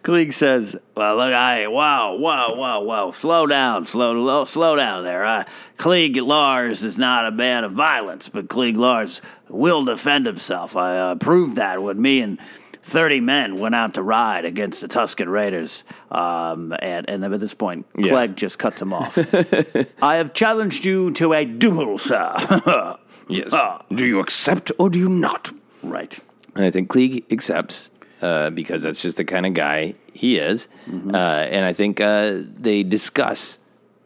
Klieg 0.05 0.33
says, 0.33 0.77
"Well, 0.97 1.17
look, 1.17 1.33
I 1.35 1.67
wow, 1.69 2.15
wow, 2.17 2.55
wow, 2.57 2.81
wow. 2.83 3.11
Slow 3.13 3.47
down, 3.47 3.87
slow, 3.87 4.13
low, 4.13 4.45
slow 4.45 4.75
down 4.77 5.05
there. 5.05 5.25
Uh, 5.25 5.45
Klieg 5.79 6.25
Lars 6.25 6.83
is 6.83 6.99
not 6.99 7.27
a 7.27 7.31
man 7.31 7.63
of 7.65 7.71
violence, 7.73 8.29
but 8.29 8.49
Klieg 8.49 8.77
Lars 8.77 9.21
will 9.49 9.85
defend 9.85 10.27
himself. 10.27 10.77
I 10.77 10.97
uh, 10.99 11.15
proved 11.17 11.57
that 11.57 11.83
with 11.83 11.97
me 11.97 12.21
and." 12.21 12.39
30 12.87 13.21
men 13.21 13.57
went 13.59 13.75
out 13.75 13.95
to 13.95 14.03
ride 14.03 14.45
against 14.45 14.81
the 14.83 14.89
Tusken 14.89 15.27
Raiders. 15.31 15.85
Um, 16.11 16.75
and, 16.81 17.09
and 17.09 17.25
at 17.25 17.41
this 17.41 17.55
point, 17.55 17.87
Yeah. 17.97 18.11
Clegg 18.11 18.37
just 18.37 18.59
cuts 18.59 18.81
him 18.83 18.93
off. 18.93 19.17
I 20.03 20.17
have 20.17 20.35
challenged 20.35 20.85
you 20.85 21.11
to 21.13 21.33
a 21.33 21.45
duel, 21.45 21.99
sir. 21.99 22.97
Yes. 23.27 23.55
Ah. 23.55 23.83
Do 23.91 24.05
you 24.05 24.21
accept 24.21 24.71
or 24.79 24.91
do 24.91 24.99
you 24.99 25.09
not? 25.09 25.51
right. 25.83 26.19
And 26.55 26.63
I 26.63 26.71
think 26.71 26.91
Klieg 26.91 27.25
accepts 27.33 27.91
uh, 28.21 28.51
because 28.51 28.83
that's 28.83 29.01
just 29.01 29.17
the 29.17 29.25
kind 29.25 29.47
of 29.47 29.55
guy 29.55 29.95
he 30.13 30.37
is. 30.37 30.69
Uh, 30.87 31.17
and 31.17 31.65
I 31.65 31.73
think 31.73 32.03
uh, 32.03 32.41
they 32.61 32.83
discuss 32.83 33.59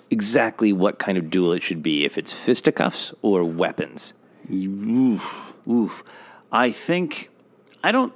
exactly 0.08 0.72
what 0.72 1.00
kind 1.00 1.18
of 1.18 1.30
duel 1.30 1.50
it 1.52 1.62
should 1.64 1.82
be 1.82 2.04
if 2.04 2.16
it's 2.16 2.32
fisticuffs 2.32 3.12
or 3.20 3.42
weapons. 3.42 4.14
Oof, 4.50 5.24
oof. 5.68 6.04
I 6.52 6.70
think 6.70 7.28
I 7.82 7.90
don't. 7.90 8.12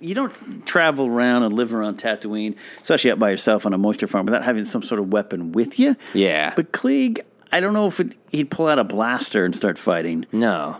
You 0.00 0.14
don't 0.14 0.66
travel 0.66 1.06
around 1.06 1.44
and 1.44 1.52
live 1.52 1.74
around 1.74 1.98
Tatooine, 1.98 2.56
especially 2.82 3.12
out 3.12 3.18
by 3.18 3.30
yourself 3.30 3.66
on 3.66 3.72
a 3.72 3.78
moisture 3.78 4.06
farm, 4.06 4.26
without 4.26 4.44
having 4.44 4.64
some 4.64 4.82
sort 4.82 4.98
of 5.00 5.12
weapon 5.12 5.52
with 5.52 5.78
you. 5.78 5.96
Yeah. 6.12 6.52
But 6.56 6.72
Klieg, 6.72 7.20
I 7.52 7.60
don't 7.60 7.72
know 7.72 7.86
if 7.86 8.00
it, 8.00 8.14
he'd 8.30 8.50
pull 8.50 8.68
out 8.68 8.78
a 8.78 8.84
blaster 8.84 9.44
and 9.44 9.54
start 9.54 9.78
fighting. 9.78 10.26
No. 10.32 10.78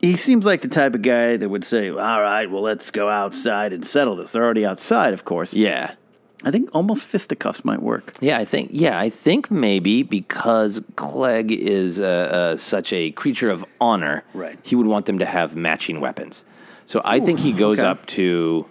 He 0.00 0.16
seems 0.16 0.46
like 0.46 0.62
the 0.62 0.68
type 0.68 0.94
of 0.94 1.02
guy 1.02 1.36
that 1.36 1.48
would 1.48 1.64
say, 1.64 1.90
"All 1.90 1.96
right, 1.96 2.50
well, 2.50 2.62
let's 2.62 2.90
go 2.90 3.08
outside 3.08 3.72
and 3.72 3.84
settle 3.86 4.16
this." 4.16 4.32
They're 4.32 4.44
already 4.44 4.64
outside, 4.64 5.12
of 5.12 5.24
course. 5.24 5.52
Yeah. 5.52 5.94
I 6.42 6.50
think 6.50 6.70
almost 6.74 7.04
fisticuffs 7.04 7.66
might 7.66 7.82
work. 7.82 8.14
Yeah, 8.20 8.38
I 8.38 8.46
think. 8.46 8.70
Yeah, 8.72 8.98
I 8.98 9.10
think 9.10 9.50
maybe 9.50 10.02
because 10.02 10.80
Clegg 10.96 11.52
is 11.52 12.00
uh, 12.00 12.04
uh, 12.54 12.56
such 12.56 12.94
a 12.94 13.10
creature 13.10 13.50
of 13.50 13.62
honor, 13.78 14.24
Right. 14.32 14.58
He 14.62 14.74
would 14.74 14.86
want 14.86 15.04
them 15.04 15.18
to 15.18 15.26
have 15.26 15.54
matching 15.54 16.00
weapons. 16.00 16.46
So 16.90 17.00
I 17.04 17.20
think 17.20 17.38
he 17.38 17.52
goes 17.52 17.78
okay. 17.78 17.86
up 17.86 18.04
to. 18.06 18.66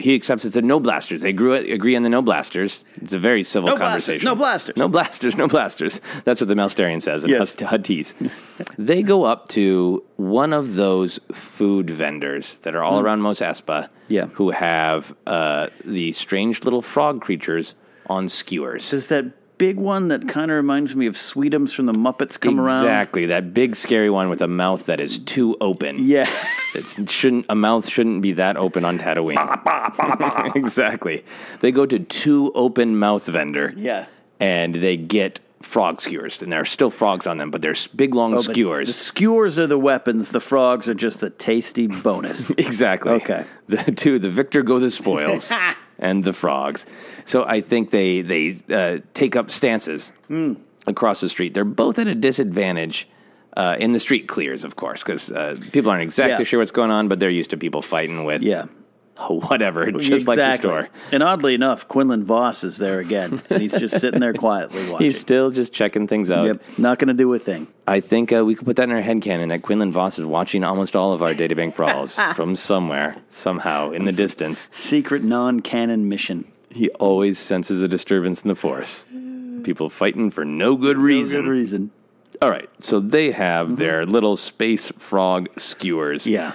He 0.00 0.16
accepts 0.16 0.44
it's 0.44 0.56
a 0.56 0.62
no 0.62 0.80
blasters. 0.80 1.20
They 1.22 1.32
grew 1.32 1.52
agree 1.54 1.94
on 1.94 2.02
the 2.02 2.08
no 2.08 2.22
blasters. 2.22 2.84
It's 2.96 3.12
a 3.12 3.20
very 3.20 3.44
civil 3.44 3.68
No 3.68 3.76
blasters, 3.76 3.92
conversation. 4.20 4.24
no 4.24 4.34
blasters. 4.34 4.76
No 4.76 4.88
blasters. 4.88 5.36
No 5.36 5.46
blasters. 5.46 6.00
That's 6.24 6.40
what 6.40 6.48
the 6.48 6.56
Malsterian 6.56 7.00
says 7.00 7.24
Yes. 7.24 7.54
Huttese. 7.54 8.14
they 8.76 9.04
go 9.04 9.22
up 9.22 9.46
to 9.50 10.02
one 10.16 10.52
of 10.52 10.74
those 10.74 11.20
food 11.30 11.88
vendors 11.88 12.58
that 12.64 12.74
are 12.74 12.82
all 12.82 12.98
Mm. 13.00 13.04
around 13.04 13.20
Mos 13.20 13.38
Espa. 13.40 13.88
Yeah. 14.08 14.26
Who 14.32 14.50
have 14.50 15.14
uh, 15.24 15.68
the 15.84 16.12
strange 16.14 16.64
little 16.64 16.82
frog 16.82 17.20
creatures 17.20 17.76
on 18.08 18.26
skewers. 18.26 18.90
Does 18.90 19.08
that 19.10 19.26
big 19.62 19.76
one 19.76 20.08
that 20.08 20.26
kind 20.26 20.50
of 20.50 20.56
reminds 20.56 20.96
me 20.96 21.06
of 21.06 21.14
Sweetums 21.14 21.72
from 21.72 21.86
the 21.86 21.92
Muppets 21.92 22.40
come 22.40 22.58
around? 22.58 22.84
Exactly, 22.84 23.26
that 23.26 23.54
big 23.54 23.76
scary 23.76 24.10
one 24.10 24.28
with 24.28 24.42
a 24.42 24.48
mouth 24.48 24.86
that 24.86 24.98
is 24.98 25.20
too 25.20 25.56
open. 25.60 26.04
Yeah. 26.04 26.28
It's 26.74 26.98
shouldn't 27.12 27.44
a 27.50 27.54
mouth 27.54 27.86
shouldn't 27.86 28.22
be 28.22 28.32
that 28.32 28.56
open 28.56 28.86
on 28.86 28.98
Tatooine. 28.98 29.36
exactly. 30.56 31.22
They 31.60 31.70
go 31.70 31.84
to 31.84 31.98
two 31.98 32.50
open 32.54 32.98
mouth 32.98 33.26
vendor. 33.26 33.74
Yeah. 33.76 34.06
And 34.40 34.76
they 34.76 34.96
get 34.96 35.38
frog 35.60 36.00
skewers, 36.00 36.40
and 36.40 36.50
there 36.50 36.60
are 36.60 36.64
still 36.64 36.90
frogs 36.90 37.26
on 37.26 37.36
them, 37.36 37.50
but 37.50 37.60
they're 37.60 37.74
big 37.94 38.14
long 38.14 38.34
Oh, 38.34 38.38
skewers. 38.38 38.88
The 38.88 38.94
skewers 38.94 39.58
are 39.58 39.66
the 39.66 39.78
weapons. 39.78 40.30
The 40.30 40.40
frogs 40.40 40.88
are 40.88 40.94
just 40.94 41.22
a 41.22 41.28
tasty 41.28 41.86
bonus. 41.86 42.48
exactly. 42.58 43.12
Okay. 43.12 43.44
The 43.68 43.92
two, 43.92 44.18
the 44.18 44.30
victor 44.30 44.62
go 44.62 44.78
the 44.78 44.90
spoils, 44.90 45.52
and 46.02 46.24
the 46.24 46.32
frogs. 46.34 46.84
So 47.24 47.44
I 47.46 47.62
think 47.62 47.90
they 47.90 48.20
they 48.22 48.56
uh, 48.70 48.98
take 49.14 49.36
up 49.36 49.50
stances 49.50 50.12
Hmm. 50.28 50.54
across 50.86 51.20
the 51.22 51.28
street. 51.28 51.54
They're 51.54 51.64
both 51.64 51.98
at 51.98 52.06
a 52.06 52.14
disadvantage. 52.14 53.08
Uh, 53.54 53.76
in 53.78 53.92
the 53.92 54.00
street 54.00 54.26
clears, 54.28 54.64
of 54.64 54.76
course, 54.76 55.02
because 55.04 55.30
uh, 55.30 55.54
people 55.72 55.90
aren't 55.90 56.02
exactly 56.02 56.38
Yeah. 56.38 56.44
sure 56.44 56.58
what's 56.60 56.70
going 56.72 56.90
on, 56.90 57.08
but 57.08 57.18
they're 57.20 57.28
used 57.40 57.50
to 57.50 57.58
people 57.58 57.82
fighting 57.82 58.24
with 58.24 58.40
Yeah. 58.42 58.64
whatever, 59.28 59.90
just 59.92 60.26
like 60.26 60.38
the 60.38 60.56
store. 60.56 60.88
And 61.12 61.22
oddly 61.22 61.54
enough, 61.54 61.86
Quinlan 61.88 62.24
Vos 62.24 62.64
is 62.64 62.78
there 62.78 62.98
again. 63.00 63.40
And 63.50 63.62
he's 63.62 63.72
just 63.72 64.00
sitting 64.00 64.20
there 64.20 64.34
quietly 64.34 64.82
watching. 64.90 65.06
He's 65.06 65.20
still 65.20 65.50
just 65.50 65.72
checking 65.72 66.06
things 66.06 66.30
out. 66.30 66.46
Yep. 66.46 66.62
Not 66.78 66.98
going 66.98 67.08
to 67.08 67.14
do 67.14 67.32
a 67.34 67.38
thing. 67.38 67.68
I 67.86 68.00
think 68.00 68.32
uh, 68.32 68.44
we 68.44 68.54
could 68.54 68.64
put 68.66 68.76
that 68.76 68.84
in 68.84 68.90
our 68.90 69.00
head 69.00 69.12
headcanon 69.12 69.48
that 69.48 69.62
Quinlan 69.62 69.92
Vos 69.92 70.18
is 70.18 70.24
watching 70.24 70.64
almost 70.64 70.96
all 70.96 71.12
of 71.12 71.22
our 71.22 71.34
databank 71.34 71.74
brawls 71.74 72.16
from 72.34 72.56
somewhere, 72.56 73.16
somehow, 73.30 73.90
in 73.90 74.04
the 74.04 74.12
distance. 74.12 74.68
Secret 74.72 75.22
non 75.22 75.60
canon 75.60 76.08
mission. 76.08 76.50
He 76.70 76.88
always 76.90 77.38
senses 77.38 77.82
a 77.82 77.88
disturbance 77.88 78.42
in 78.42 78.48
the 78.48 78.54
force. 78.54 79.04
People 79.62 79.90
fighting 79.90 80.30
for 80.30 80.44
no 80.44 80.76
good 80.76 80.96
reason. 80.96 81.40
No 81.40 81.44
good 81.44 81.50
reason. 81.50 81.90
All 82.40 82.50
right, 82.50 82.68
so 82.80 82.98
they 82.98 83.30
have 83.30 83.76
their 83.76 84.04
little 84.04 84.36
space 84.36 84.90
frog 84.92 85.48
skewers. 85.56 86.24
Mm-hmm. 86.24 86.32
Yeah. 86.32 86.52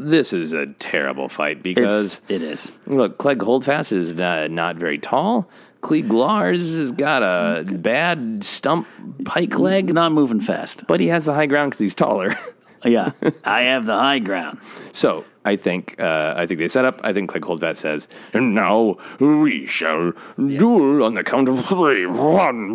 This 0.00 0.32
is 0.32 0.52
a 0.52 0.66
terrible 0.66 1.28
fight 1.28 1.62
because 1.62 2.18
It's, 2.18 2.30
it 2.30 2.42
is. 2.42 2.72
look, 2.86 3.18
Clegg 3.18 3.42
Holdfast 3.42 3.90
is 3.92 4.14
uh, 4.18 4.46
not 4.48 4.76
very 4.76 4.98
tall. 4.98 5.48
Klieg 5.82 6.10
Lars 6.10 6.76
has 6.76 6.92
got 6.92 7.22
a 7.22 7.64
bad 7.64 8.42
stump 8.44 8.86
pike 9.24 9.58
leg, 9.58 9.92
Not 9.92 10.12
moving 10.12 10.40
fast. 10.40 10.86
but 10.86 11.00
he 11.00 11.08
has 11.08 11.24
the 11.24 11.34
high 11.34 11.46
ground 11.46 11.70
because 11.70 11.80
he's 11.80 11.94
taller. 11.94 12.34
Yeah. 12.84 13.10
I 13.44 13.62
have 13.62 13.86
the 13.86 13.94
high 13.98 14.20
ground. 14.20 14.60
So 14.92 15.24
I 15.48 15.56
think 15.56 15.98
uh, 15.98 16.34
I 16.36 16.44
think 16.44 16.60
they 16.60 16.68
set 16.68 16.84
up. 16.84 17.00
I 17.02 17.14
think 17.14 17.30
Clegg 17.30 17.42
Holdfast 17.42 17.80
says, 17.80 18.06
"And 18.34 18.54
now 18.54 18.98
we 19.18 19.64
shall 19.64 20.12
duel 20.36 21.02
on 21.02 21.14
the 21.14 21.24
count 21.24 21.48
of 21.48 21.64
three. 21.64 22.04
One, 22.04 22.74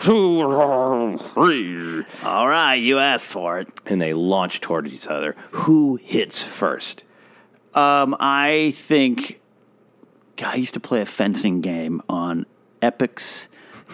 two, 0.00 1.18
three." 1.18 2.04
All 2.24 2.48
right. 2.48 2.74
You 2.74 2.98
asked 2.98 3.28
for 3.28 3.60
it. 3.60 3.68
And 3.86 4.02
they 4.02 4.12
launch 4.12 4.60
toward 4.60 4.88
each 4.88 5.06
other. 5.06 5.36
Who 5.52 5.94
hits 6.02 6.42
first? 6.42 7.04
Um, 7.74 8.16
I 8.18 8.72
think. 8.76 9.40
God, 10.36 10.54
I 10.54 10.56
used 10.56 10.74
to 10.74 10.80
play 10.80 11.00
a 11.00 11.06
fencing 11.06 11.60
game 11.60 12.02
on 12.08 12.44
Epyx 12.82 13.46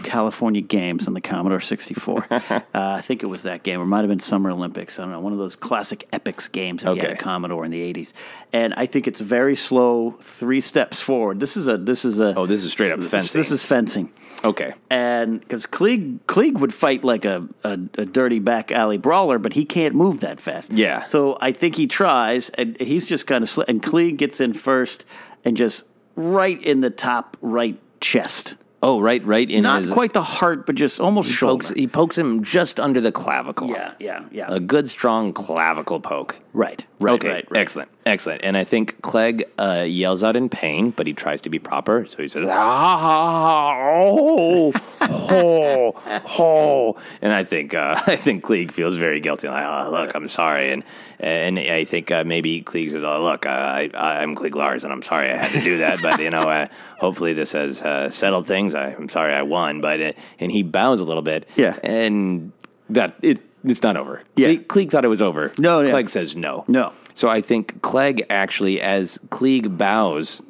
California 0.02 0.60
Games 0.60 1.06
on 1.08 1.14
the 1.14 1.20
Commodore 1.20 1.60
64. 1.60 2.26
uh, 2.30 2.60
I 2.74 3.00
think 3.00 3.22
it 3.22 3.26
was 3.26 3.42
that 3.42 3.62
game, 3.62 3.80
or 3.80 3.82
it 3.82 3.86
might 3.86 4.00
have 4.00 4.08
been 4.08 4.20
Summer 4.20 4.50
Olympics. 4.50 4.98
I 4.98 5.02
don't 5.02 5.12
know, 5.12 5.20
one 5.20 5.32
of 5.32 5.38
those 5.38 5.56
classic 5.56 6.08
Epyx 6.12 6.50
games 6.50 6.82
that 6.82 6.94
you 6.94 7.00
had 7.00 7.10
Okay. 7.10 7.18
a 7.18 7.22
Commodore 7.22 7.64
in 7.64 7.70
the 7.70 7.92
80s. 7.92 8.12
And 8.52 8.72
I 8.74 8.86
think 8.86 9.06
it's 9.08 9.20
very 9.20 9.56
slow, 9.56 10.12
three 10.20 10.60
steps 10.60 11.00
forward. 11.00 11.40
This 11.40 11.56
is 11.56 11.68
a 11.68 11.76
this 11.76 12.04
is 12.04 12.20
a 12.20 12.34
Oh, 12.36 12.46
this 12.46 12.64
is 12.64 12.72
straight 12.72 12.92
up 12.92 13.00
this, 13.00 13.10
fencing. 13.10 13.38
This 13.40 13.50
is 13.50 13.64
fencing. 13.64 14.12
Okay. 14.44 14.72
And 14.88 15.40
because 15.40 15.66
Klieg, 15.66 16.20
Klieg 16.26 16.54
would 16.60 16.72
fight 16.72 17.04
like 17.04 17.24
a, 17.26 17.46
a, 17.64 17.72
a 17.98 18.04
dirty 18.06 18.38
back 18.38 18.72
alley 18.72 18.96
brawler, 18.96 19.38
but 19.38 19.52
he 19.52 19.64
can't 19.66 19.94
move 19.94 20.20
that 20.20 20.40
fast. 20.40 20.70
Yeah. 20.72 21.04
So 21.04 21.36
I 21.40 21.52
think 21.52 21.76
he 21.76 21.86
tries, 21.86 22.48
and 22.50 22.80
he's 22.80 23.06
just 23.06 23.26
kind 23.26 23.42
of, 23.44 23.50
sl- 23.50 23.62
and 23.68 23.82
Klieg 23.82 24.16
gets 24.16 24.40
in 24.40 24.54
first 24.54 25.04
and 25.44 25.56
just 25.56 25.84
right 26.16 26.60
in 26.62 26.80
the 26.80 26.90
top 26.90 27.36
right 27.42 27.78
chest. 28.00 28.54
Oh, 28.82 29.00
right, 29.00 29.22
right 29.26 29.50
in 29.50 29.64
Not 29.64 29.80
his. 29.82 29.90
quite 29.90 30.14
the 30.14 30.22
heart, 30.22 30.64
but 30.64 30.74
just 30.74 31.00
almost 31.00 31.28
he 31.28 31.34
shoulder. 31.34 31.64
pokes, 31.64 31.68
he 31.76 31.86
pokes 31.86 32.16
him 32.16 32.42
just 32.42 32.80
under 32.80 33.00
the 33.00 33.12
clavicle. 33.12 33.68
yeah, 33.68 33.92
yeah, 33.98 34.24
yeah. 34.32 34.46
A 34.48 34.58
good, 34.58 34.88
strong 34.88 35.32
clavicle 35.34 36.00
poke. 36.00 36.38
right, 36.54 36.84
right, 36.98 37.12
okay, 37.14 37.28
right, 37.28 37.46
right. 37.50 37.60
excellent, 37.60 37.90
excellent. 38.06 38.42
And 38.44 38.56
I 38.56 38.64
think 38.64 39.00
Clegg 39.02 39.44
uh, 39.58 39.84
yells 39.86 40.22
out 40.22 40.36
in 40.36 40.48
pain, 40.48 40.90
but 40.90 41.06
he 41.06 41.12
tries 41.12 41.40
to 41.42 41.50
be 41.50 41.58
proper. 41.58 42.06
So 42.06 42.18
he 42.18 42.28
says, 42.28 42.46
ah, 42.48 43.76
oh, 43.78 44.72
oh, 45.00 46.24
oh. 46.38 47.00
And 47.22 47.32
I 47.32 47.44
think 47.44 47.74
uh, 47.74 48.00
I 48.06 48.16
think 48.16 48.44
Klieg 48.44 48.72
feels 48.72 48.96
very 48.96 49.20
guilty. 49.20 49.48
Like, 49.48 49.66
oh, 49.66 49.90
look, 49.90 50.14
I'm 50.14 50.28
sorry. 50.28 50.72
And 50.72 50.84
and 51.18 51.58
I 51.58 51.84
think 51.84 52.10
uh, 52.10 52.24
maybe 52.24 52.62
Clegg 52.62 52.90
says, 52.90 53.04
oh, 53.04 53.22
look, 53.22 53.46
I, 53.46 53.90
I, 53.94 54.22
I'm 54.22 54.34
Clegg 54.34 54.56
Lars, 54.56 54.84
and 54.84 54.92
I'm 54.92 55.02
sorry 55.02 55.30
I 55.30 55.36
had 55.36 55.52
to 55.52 55.60
do 55.62 55.78
that. 55.78 56.00
but 56.02 56.20
you 56.20 56.30
know, 56.30 56.48
uh, 56.48 56.68
hopefully 56.98 57.32
this 57.32 57.52
has 57.52 57.82
uh, 57.82 58.10
settled 58.10 58.46
things. 58.46 58.74
I, 58.74 58.94
I'm 58.94 59.08
sorry 59.08 59.34
I 59.34 59.42
won. 59.42 59.80
But 59.80 60.00
uh, 60.00 60.12
and 60.38 60.50
he 60.50 60.62
bows 60.62 61.00
a 61.00 61.04
little 61.04 61.22
bit. 61.22 61.48
Yeah. 61.56 61.78
and 61.82 62.52
that 62.90 63.14
it. 63.22 63.42
It's 63.64 63.82
not 63.82 63.96
over. 63.96 64.22
Yeah. 64.36 64.54
Klieg 64.54 64.90
thought 64.90 65.04
it 65.04 65.08
was 65.08 65.22
over. 65.22 65.52
No, 65.58 65.80
yeah. 65.80 65.90
Clegg 65.90 66.08
says 66.08 66.34
no. 66.36 66.64
No. 66.68 66.92
So 67.14 67.28
I 67.28 67.40
think 67.40 67.82
Clegg 67.82 68.24
actually, 68.30 68.80
as 68.80 69.18
Klieg 69.28 69.76
bows, 69.76 70.40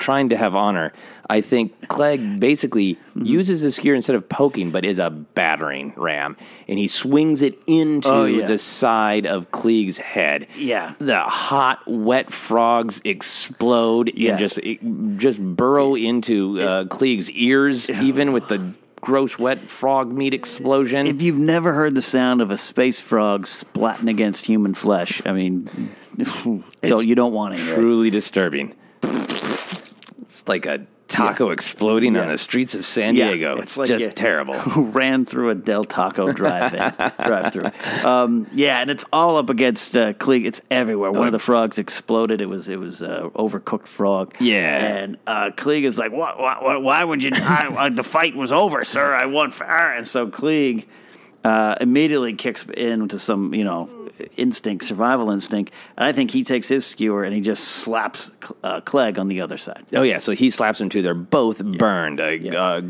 trying 0.00 0.28
to 0.28 0.36
have 0.36 0.54
honor, 0.54 0.92
I 1.28 1.40
think 1.40 1.88
Clegg 1.88 2.40
basically 2.40 2.96
Mm-hmm. 3.10 3.24
uses 3.26 3.62
the 3.62 3.72
skewer 3.72 3.94
instead 3.96 4.14
of 4.16 4.28
poking, 4.28 4.70
but 4.70 4.84
is 4.84 4.98
a 5.00 5.10
battering 5.10 5.92
ram, 5.96 6.36
and 6.68 6.78
he 6.78 6.86
swings 6.88 7.42
it 7.42 7.58
into 7.66 8.08
Oh, 8.08 8.24
yeah. 8.24 8.46
the 8.46 8.56
side 8.56 9.26
of 9.26 9.50
Klieg's 9.50 9.98
head. 9.98 10.46
Yeah. 10.56 10.94
the 10.98 11.18
hot, 11.18 11.80
wet 11.86 12.32
frogs 12.32 13.00
explode 13.04 14.12
Yeah. 14.14 14.30
and 14.30 14.38
just 14.38 14.58
just 15.16 15.40
burrow 15.42 15.96
into 15.96 16.60
uh, 16.60 16.84
ears, 17.02 17.90
even 17.90 18.32
with 18.32 18.46
the 18.48 18.74
gross, 19.00 19.38
wet 19.38 19.68
frog 19.68 20.12
meat 20.12 20.34
explosion. 20.34 21.06
If 21.06 21.22
you've 21.22 21.38
never 21.38 21.72
heard 21.72 21.94
the 21.94 22.02
sound 22.02 22.40
of 22.40 22.50
a 22.50 22.58
space 22.58 23.00
frog 23.00 23.46
splatting 23.46 24.10
against 24.10 24.46
human 24.46 24.74
flesh, 24.74 25.22
I 25.24 25.32
mean, 25.32 25.68
don't, 26.82 27.06
you 27.06 27.14
don't 27.14 27.32
want 27.32 27.56
to 27.56 27.62
hear 27.62 27.72
it. 27.72 27.76
truly 27.76 28.10
disturbing. 28.10 28.74
It's 29.02 30.46
like 30.46 30.66
a 30.66 30.86
taco 31.10 31.50
exploding 31.50 32.16
on 32.16 32.28
the 32.28 32.38
streets 32.38 32.74
of 32.74 32.84
San 32.86 33.14
Yeah, 33.14 33.28
Diego. 33.30 33.54
it's 33.56 33.62
It's, 33.64 33.76
like 33.78 33.88
just 33.88 34.16
terrible. 34.16 34.54
who 34.54 34.84
ran 34.90 35.26
through 35.26 35.50
a 35.50 35.54
Del 35.54 35.84
Taco 35.84 36.32
drive-in, 36.32 36.80
drive-through. 37.26 37.70
Um, 38.08 38.46
yeah, 38.54 38.80
and 38.80 38.90
it's 38.90 39.04
all 39.12 39.36
up 39.36 39.50
against 39.50 39.96
uh, 39.96 40.12
Klieg. 40.14 40.46
It's 40.46 40.62
everywhere. 40.70 41.10
One 41.12 41.26
of 41.26 41.32
the 41.32 41.38
frogs 41.38 41.78
exploded. 41.78 42.40
It 42.40 42.46
was 42.46 42.68
it 42.68 42.78
was 42.78 43.02
uh, 43.02 43.28
overcooked 43.34 43.86
frog. 43.86 44.34
Yeah. 44.40 44.78
and 45.02 45.16
uh, 45.26 45.50
Klieg 45.56 45.82
is 45.84 45.98
like, 45.98 46.12
"What? 46.12 46.38
Why, 46.38 46.56
why, 46.62 46.76
why 46.76 47.04
would 47.04 47.22
you? 47.22 47.30
I, 47.34 47.66
uh, 47.76 47.88
the 47.90 48.04
fight 48.04 48.34
was 48.36 48.52
over, 48.52 48.84
sir. 48.84 49.14
I 49.14 49.26
won 49.26 49.50
fair." 49.50 49.92
And 49.94 50.06
so 50.08 50.28
Klieg 50.28 50.86
uh, 51.44 51.76
immediately 51.80 52.34
kicks 52.34 52.64
into 52.66 53.18
some, 53.18 53.54
you 53.54 53.64
know, 53.64 53.88
instinct, 54.36 54.84
survival 54.84 55.30
instinct. 55.30 55.72
And 55.96 56.06
I 56.06 56.12
think 56.12 56.30
he 56.30 56.44
takes 56.44 56.68
his 56.68 56.86
skewer 56.86 57.24
and 57.24 57.34
he 57.34 57.40
just 57.40 57.64
slaps 57.64 58.30
uh, 58.62 58.80
Clegg 58.82 59.18
on 59.18 59.28
the 59.28 59.40
other 59.40 59.58
side. 59.58 59.84
Oh 59.94 60.02
yeah, 60.02 60.18
so 60.18 60.32
he 60.32 60.50
slaps 60.50 60.80
him 60.80 60.88
too. 60.88 61.02
They're 61.02 61.14
both 61.14 61.64
burned. 61.64 62.20
Uh, 62.20 62.56
uh, 62.56 62.82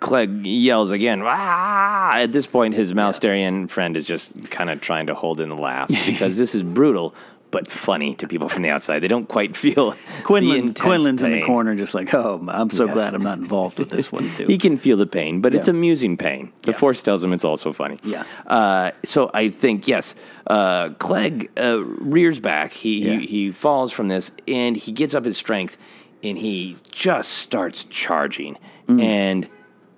Clegg 0.00 0.46
yells 0.46 0.90
again. 0.90 1.22
Ah! 1.24 2.12
At 2.14 2.32
this 2.32 2.46
point, 2.46 2.74
his 2.74 2.92
Malsterian 2.92 3.68
friend 3.68 3.96
is 3.96 4.04
just 4.04 4.50
kind 4.50 4.70
of 4.70 4.80
trying 4.80 5.06
to 5.06 5.14
hold 5.14 5.40
in 5.40 5.48
the 5.48 5.56
laugh 5.56 5.88
because 5.88 6.36
this 6.36 6.54
is 6.54 6.62
brutal. 6.62 7.14
But 7.50 7.70
funny 7.70 8.14
to 8.16 8.28
people 8.28 8.48
from 8.48 8.62
the 8.62 8.68
outside. 8.68 8.98
They 9.00 9.08
don't 9.08 9.26
quite 9.28 9.56
feel 9.56 9.92
Quinlan, 10.24 10.74
Quinlan's 10.74 11.22
in 11.22 11.32
the 11.32 11.42
corner, 11.42 11.74
just 11.74 11.94
like, 11.94 12.12
oh, 12.12 12.44
I'm 12.48 12.68
so 12.70 12.84
Yes. 12.84 12.94
glad 12.94 13.14
I'm 13.14 13.22
not 13.22 13.38
involved 13.38 13.78
with 13.78 13.90
this 13.90 14.12
one 14.12 14.28
too. 14.36 14.46
He 14.46 14.58
can 14.58 14.76
feel 14.76 14.96
the 14.96 15.06
pain, 15.06 15.40
but 15.40 15.54
it's 15.54 15.68
amusing 15.68 16.16
pain. 16.16 16.52
The 16.62 16.72
Force 16.72 17.02
tells 17.02 17.24
him 17.24 17.32
it's 17.32 17.44
also 17.44 17.72
funny. 17.72 17.98
Yeah. 18.04 18.24
Uh, 18.46 18.90
so 19.04 19.30
I 19.32 19.48
think 19.48 19.88
yes, 19.88 20.14
uh, 20.46 20.90
Clegg 20.98 21.50
uh, 21.58 21.82
rears 21.84 22.38
back. 22.40 22.72
He, 22.72 23.06
Yeah. 23.06 23.18
he 23.20 23.26
he 23.26 23.50
falls 23.52 23.92
from 23.92 24.08
this, 24.08 24.30
and 24.46 24.76
he 24.76 24.92
gets 24.92 25.14
up 25.14 25.24
his 25.24 25.36
strength, 25.38 25.76
and 26.22 26.36
he 26.36 26.76
just 26.90 27.32
starts 27.32 27.84
charging. 27.84 28.58
Mm. 28.88 29.02
And 29.02 29.48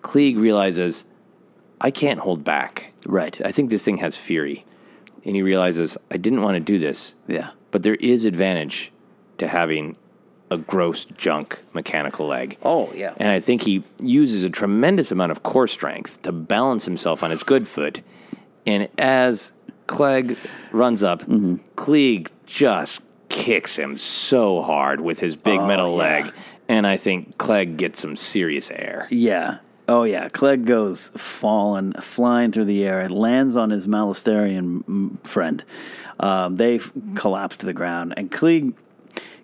Klieg 0.03 0.39
realizes, 0.39 1.05
I 1.81 1.91
can't 1.91 2.21
hold 2.21 2.45
back. 2.45 2.93
Right. 3.07 3.41
I 3.45 3.51
think 3.53 3.71
this 3.71 3.85
thing 3.85 3.97
has 3.99 4.17
fury, 4.17 4.65
and 5.25 5.37
he 5.37 5.43
realizes 5.43 5.97
I 6.11 6.17
didn't 6.17 6.43
want 6.43 6.55
to 6.57 6.61
do 6.61 6.79
this. 6.79 7.15
Yeah. 7.29 7.51
But 7.71 7.83
there 7.83 7.95
is 7.97 8.25
advantage 8.25 8.93
to 9.39 9.47
having 9.49 9.97
a 10.51 10.59
gross 10.59 11.05
junk 11.05 11.63
mechanical 11.73 12.27
leg. 12.27 12.59
Oh 12.63 12.93
yeah. 12.93 13.15
And 13.19 13.29
I 13.29 13.39
think 13.41 13.63
he 13.63 13.85
uses 14.01 14.43
a 14.45 14.51
tremendous 14.51 15.13
amount 15.13 15.31
of 15.33 15.43
core 15.43 15.69
strength 15.69 16.21
to 16.23 16.33
balance 16.33 16.85
himself 16.85 17.23
on 17.23 17.31
his 17.31 17.43
good 17.45 17.69
foot. 17.69 18.01
And 18.67 18.89
as 18.99 19.53
Clegg 19.87 20.37
runs 20.73 21.03
up, 21.03 21.21
Mm-hmm. 21.23 21.57
Klieg 21.77 22.29
just 22.47 23.03
kicks 23.29 23.77
him 23.77 23.97
so 23.97 24.61
hard 24.63 25.01
with 25.01 25.21
his 25.21 25.37
big 25.37 25.61
Oh, 25.61 25.67
metal 25.67 25.93
yeah. 25.93 25.97
leg. 26.25 26.35
And 26.69 26.87
I 26.87 26.97
think 26.97 27.39
Clegg 27.39 27.77
gets 27.77 28.01
some 28.01 28.17
serious 28.17 28.71
air. 28.71 29.07
Yeah. 29.11 29.59
Oh 29.91 30.05
yeah. 30.05 30.29
Clegg 30.29 30.67
goes 30.67 31.11
falling, 31.17 31.93
flying 31.95 32.53
through 32.53 32.67
the 32.67 32.87
air. 32.87 33.01
It 33.01 33.11
lands 33.11 33.57
on 33.57 33.71
his 33.71 33.89
Malastarian 33.89 35.19
friend. 35.27 35.65
Um, 36.21 36.55
they 36.55 36.77
f- 36.77 36.93
collapse 37.17 37.57
to 37.59 37.67
the 37.67 37.73
ground, 37.73 38.15
and 38.17 38.31
Klieg. 38.31 38.75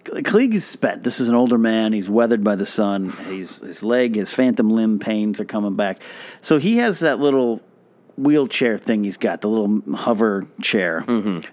Klieg 0.04 0.54
is 0.54 0.64
spent. 0.64 1.02
This 1.02 1.18
is 1.18 1.28
an 1.28 1.34
older 1.34 1.58
man. 1.58 1.92
He's 1.92 2.08
weathered 2.08 2.44
by 2.44 2.54
the 2.54 2.64
sun. 2.64 3.10
He's, 3.28 3.58
his 3.58 3.82
leg, 3.82 4.14
his 4.14 4.30
phantom 4.30 4.70
limb 4.70 5.00
pains 5.00 5.40
are 5.40 5.44
coming 5.44 5.74
back. 5.74 6.00
So 6.40 6.58
he 6.60 6.76
has 6.76 7.00
that 7.00 7.18
little 7.18 7.60
wheelchair 8.16 8.78
thing 8.78 9.02
he's 9.02 9.16
got, 9.16 9.40
the 9.40 9.48
little 9.48 9.82
hover 9.96 10.46
chair. 10.62 11.04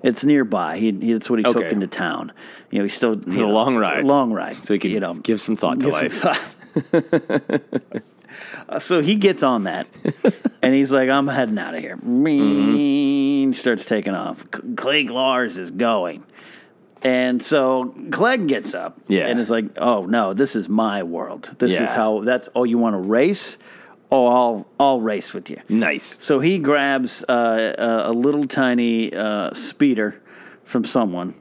It's 0.03 0.23
nearby. 0.23 0.77
He, 0.77 0.91
he, 0.91 1.13
that's 1.13 1.31
what 1.31 1.39
he 1.39 1.43
took 1.43 1.55
Mm-hmm. 1.55 1.73
Into 1.73 1.87
town. 1.87 2.31
You 2.69 2.77
know, 2.77 2.83
he's 2.83 2.93
still 2.93 3.13
It's 3.13 3.25
a 3.25 3.47
long 3.47 3.75
ride. 3.75 4.03
Long 4.05 4.31
ride. 4.31 4.57
So 4.57 4.75
he 4.75 4.79
can 4.79 4.91
you 4.91 4.99
know, 4.99 5.15
give 5.15 5.41
some 5.41 5.55
thought 5.55 5.79
to 5.79 5.87
life. 5.89 6.23
Uh, 8.69 8.79
so 8.79 9.01
he 9.01 9.15
gets 9.15 9.43
on 9.43 9.63
that, 9.65 9.87
and 10.61 10.73
he's 10.73 10.91
like, 10.91 11.09
"I'm 11.09 11.27
heading 11.27 11.57
out 11.57 11.75
of 11.75 11.81
here." 11.81 11.97
Mm-hmm. 11.97 13.53
Starts 13.53 13.85
taking 13.85 14.13
off. 14.13 14.45
Clegg 14.75 15.09
Lars 15.09 15.57
is 15.57 15.69
going, 15.71 16.23
and 17.01 17.41
so 17.41 17.93
Clegg 18.11 18.47
gets 18.47 18.73
up, 18.73 18.99
Yeah. 19.07 19.27
and 19.27 19.39
is 19.39 19.49
like, 19.49 19.65
"Oh 19.77 20.05
no, 20.05 20.33
this 20.33 20.55
is 20.55 20.69
my 20.69 21.03
world. 21.03 21.53
This 21.59 21.73
is 21.79 21.91
how. 21.91 22.21
That's 22.21 22.49
oh, 22.55 22.63
you 22.63 22.77
want 22.77 22.93
to 22.95 22.99
race? 22.99 23.57
Oh, 24.11 24.27
I'll 24.27 24.67
I'll 24.79 25.01
race 25.01 25.33
with 25.33 25.49
you." 25.49 25.59
Nice. 25.69 26.23
So 26.23 26.39
he 26.39 26.59
grabs 26.59 27.23
uh, 27.27 27.73
a, 27.77 28.11
a 28.11 28.13
little 28.13 28.45
tiny 28.45 29.13
uh, 29.13 29.53
speeder 29.53 30.21
from 30.63 30.85
someone. 30.85 31.35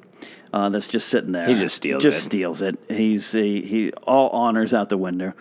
Uh, 0.52 0.68
that's 0.68 0.88
just 0.88 1.08
sitting 1.08 1.32
there. 1.32 1.46
He 1.46 1.54
just 1.54 1.76
steals 1.76 2.02
just 2.02 2.18
it. 2.18 2.22
steals 2.24 2.60
it. 2.60 2.78
He's 2.90 3.32
he, 3.32 3.62
he 3.62 3.92
all 4.06 4.28
honors 4.30 4.74
out 4.74 4.90
the 4.90 4.98
window, 4.98 5.32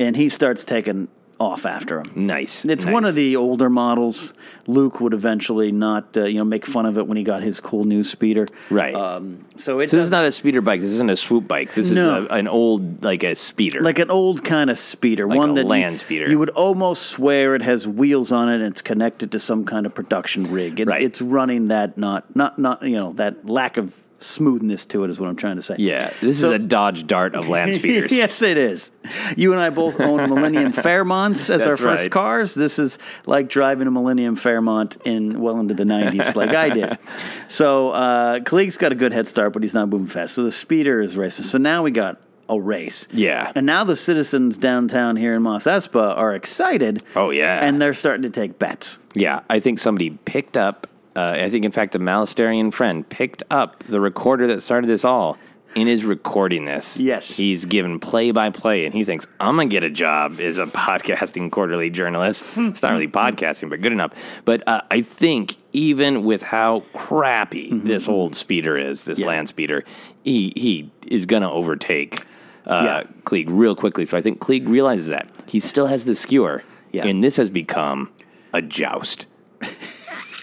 and 0.00 0.16
he 0.16 0.30
starts 0.30 0.64
taking 0.64 1.08
off 1.40 1.66
after 1.66 2.00
him. 2.00 2.26
Nice. 2.26 2.64
It's 2.64 2.84
nice. 2.84 2.92
one 2.92 3.04
of 3.04 3.14
the 3.14 3.36
older 3.36 3.68
models. 3.68 4.34
Luke 4.66 5.00
would 5.00 5.12
eventually 5.12 5.72
not, 5.72 6.16
uh, 6.16 6.24
you 6.24 6.38
know, 6.38 6.44
make 6.44 6.64
fun 6.64 6.86
of 6.86 6.96
it 6.98 7.06
when 7.06 7.16
he 7.16 7.24
got 7.24 7.42
his 7.42 7.60
cool 7.60 7.84
new 7.84 8.04
speeder. 8.04 8.46
Right. 8.70 8.94
Um, 8.94 9.44
so 9.56 9.80
it's 9.80 9.90
so 9.90 9.96
this 9.98 10.04
is 10.06 10.10
not 10.10 10.24
a 10.24 10.32
speeder 10.32 10.60
bike. 10.60 10.80
This 10.80 10.90
isn't 10.90 11.10
a 11.10 11.16
swoop 11.16 11.46
bike. 11.48 11.74
This 11.74 11.90
No. 11.90 12.22
is 12.22 12.26
a, 12.30 12.32
an 12.34 12.48
old, 12.48 13.02
like 13.04 13.22
a 13.24 13.34
speeder. 13.34 13.80
like 13.80 13.98
an 13.98 14.10
old 14.10 14.44
kind 14.44 14.70
of 14.70 14.78
speeder, 14.78 15.26
Like 15.26 15.38
one 15.38 15.54
that 15.54 15.66
land 15.66 15.92
you, 15.94 15.98
speeder. 15.98 16.30
You 16.30 16.38
would 16.38 16.50
almost 16.50 17.06
swear 17.06 17.54
it 17.54 17.62
has 17.62 17.86
wheels 17.88 18.30
on 18.32 18.48
it 18.48 18.56
and 18.56 18.64
it's 18.64 18.82
connected 18.82 19.32
to 19.32 19.40
some 19.40 19.64
kind 19.64 19.86
of 19.86 19.94
production 19.94 20.50
rig. 20.52 20.80
It, 20.80 20.88
Right. 20.88 21.02
It's 21.02 21.20
running 21.20 21.68
that 21.68 21.98
not 21.98 22.34
not 22.36 22.58
not 22.58 22.82
you 22.82 22.96
know 22.96 23.12
that 23.14 23.46
lack 23.48 23.76
of 23.76 23.94
smoothness 24.24 24.86
to 24.86 25.04
it 25.04 25.10
is 25.10 25.20
what 25.20 25.28
I'm 25.28 25.36
trying 25.36 25.56
to 25.56 25.62
say. 25.62 25.76
yeah, 25.78 26.12
this 26.20 26.40
So- 26.40 26.46
is 26.48 26.52
a 26.54 26.58
Dodge 26.58 27.06
Dart 27.06 27.34
of 27.34 27.48
land 27.48 27.74
speeders. 27.78 28.12
yes, 28.12 28.42
it 28.42 28.56
is. 28.56 28.90
You 29.36 29.52
and 29.52 29.60
I 29.60 29.70
both 29.70 30.00
own 30.00 30.28
Millennium 30.30 30.72
Fairmonts 30.72 31.50
as 31.50 31.66
our 31.66 31.76
first 31.76 32.02
right. 32.04 32.10
cars. 32.10 32.54
This 32.54 32.78
is 32.78 32.98
like 33.26 33.48
driving 33.48 33.86
a 33.86 33.90
Millennium 33.90 34.34
Fairmont 34.36 34.96
in 35.04 35.40
well 35.40 35.60
into 35.60 35.74
the 35.74 35.84
90s, 35.84 36.34
like 36.34 36.50
I 36.54 36.70
did. 36.70 36.98
So 37.48 37.90
uh, 37.90 38.40
Klieg's 38.40 38.78
got 38.78 38.90
a 38.90 38.96
good 38.96 39.12
head 39.12 39.28
start, 39.28 39.52
but 39.52 39.62
he's 39.62 39.74
not 39.74 39.88
moving 39.88 40.08
fast. 40.08 40.34
So 40.34 40.42
the 40.42 40.50
speeder 40.50 41.00
is 41.00 41.16
racing. 41.16 41.44
So 41.44 41.56
now 41.58 41.84
we 41.84 41.92
got 41.92 42.20
a 42.48 42.58
race. 42.60 43.06
Yeah. 43.12 43.52
And 43.54 43.64
now 43.64 43.84
the 43.84 43.94
citizens 43.94 44.56
downtown 44.56 45.16
here 45.16 45.34
in 45.34 45.42
Mos 45.42 45.64
Espa 45.64 46.16
are 46.16 46.34
excited. 46.34 47.04
Oh, 47.14 47.30
yeah. 47.30 47.60
And 47.64 47.80
they're 47.80 47.94
starting 47.94 48.22
to 48.22 48.30
take 48.30 48.58
bets. 48.58 48.98
Yeah, 49.14 49.40
I 49.48 49.60
think 49.60 49.78
somebody 49.78 50.10
picked 50.10 50.56
up. 50.56 50.88
Uh, 51.16 51.36
I 51.42 51.50
think, 51.50 51.64
in 51.64 51.70
fact, 51.72 51.92
the 51.92 51.98
Malastarian 51.98 52.72
friend 52.72 53.08
picked 53.08 53.42
up 53.50 53.82
the 53.84 54.00
recorder 54.00 54.46
that 54.48 54.62
started 54.62 54.88
this 54.88 55.04
all 55.04 55.38
and 55.76 55.88
is 55.88 56.04
recording 56.04 56.64
this. 56.66 56.96
Yes. 56.98 57.28
he's 57.28 57.64
given 57.64 57.98
play 57.98 58.30
by 58.30 58.50
play, 58.50 58.84
and 58.84 58.94
he 58.94 59.04
thinks 59.04 59.26
I'm 59.40 59.56
gonna 59.56 59.66
get 59.68 59.82
a 59.84 59.90
job 59.90 60.38
as 60.40 60.58
a 60.58 60.66
podcasting 60.86 61.50
quarterly 61.50 61.90
journalist. 61.90 62.44
it's 62.56 62.82
not 62.82 62.92
really 62.92 63.08
podcasting, 63.08 63.70
but 63.70 63.80
good 63.80 63.92
enough. 63.92 64.12
But 64.44 64.66
uh, 64.68 64.82
I 64.90 65.02
think 65.02 65.56
even 65.72 66.22
with 66.24 66.42
how 66.42 66.80
crappy 66.94 67.70
this 67.72 68.08
old 68.08 68.36
speeder 68.36 68.76
is, 68.78 69.02
this 69.04 69.18
Mm-hmm. 69.18 69.22
Yeah. 69.28 69.34
land 69.34 69.48
speeder, 69.48 69.84
he 70.24 70.52
he 70.56 70.90
is 71.06 71.26
gonna 71.26 71.50
overtake. 71.50 72.24
Uh, 72.66 72.82
Yeah. 72.84 73.02
Klieg 73.24 73.46
real 73.48 73.74
quickly. 73.76 74.04
So 74.04 74.16
I 74.16 74.20
think 74.22 74.38
Klieg 74.40 74.66
realizes 74.68 75.08
that 75.08 75.28
he 75.46 75.60
still 75.60 75.86
has 75.88 76.04
the 76.06 76.14
skewer, 76.14 76.62
Yeah. 76.92 77.06
and 77.06 77.22
this 77.22 77.36
has 77.36 77.50
become 77.50 78.10
a 78.52 78.62
joust. 78.62 79.26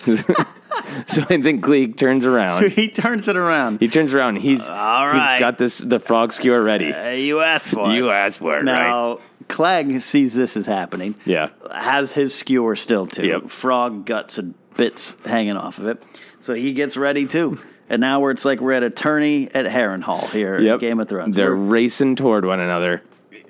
so 1.07 1.21
I 1.29 1.41
think 1.41 1.63
Klieg 1.63 1.97
turns 1.97 2.25
around. 2.25 2.59
So 2.61 2.69
he 2.69 2.87
turns 2.87 3.27
it 3.27 3.35
around. 3.37 3.79
he 3.79 3.87
turns 3.87 4.13
around. 4.13 4.35
And 4.35 4.43
he's 4.43 4.67
All 4.69 5.07
right. 5.07 5.31
He's 5.33 5.39
got 5.39 5.57
this 5.57 5.77
the 5.79 5.99
frog 5.99 6.33
skewer 6.33 6.61
ready. 6.63 6.91
Uh, 6.93 7.09
you 7.11 7.41
asked 7.41 7.67
for 7.69 7.91
it. 7.91 7.95
you 7.95 8.09
asked 8.09 8.39
for 8.39 8.53
it, 8.53 8.55
right? 8.57 8.65
Now, 8.65 9.19
Clegg 9.47 10.01
sees 10.01 10.33
this 10.33 10.55
is 10.55 10.65
happening. 10.65 11.15
Yeah. 11.25 11.49
Has 11.73 12.13
his 12.13 12.33
skewer 12.33 12.75
still 12.75 13.05
too. 13.07 13.25
Yep. 13.25 13.49
Frog 13.49 14.05
guts 14.05 14.37
and 14.37 14.53
bits 14.77 15.13
hanging 15.25 15.57
off 15.57 15.77
of 15.77 15.87
it. 15.87 16.01
So 16.39 16.53
he 16.53 16.73
gets 16.73 16.95
ready 16.95 17.27
too. 17.27 17.59
And 17.89 17.99
now 17.99 18.21
we're 18.21 18.31
it's 18.31 18.45
like 18.45 18.61
we're 18.61 18.71
at 18.71 18.83
a 18.83 18.89
tourney 18.89 19.49
at 19.53 19.65
Harrenhal 19.65 20.29
here 20.31 20.57
Yep. 20.59 20.73
in 20.75 20.79
Game 20.79 20.99
of 21.01 21.09
Thrones. 21.09 21.35
They're 21.35 21.55
We're- 21.55 21.69
racing 21.69 22.15
toward 22.15 22.45
one 22.45 22.61
another. 22.61 23.03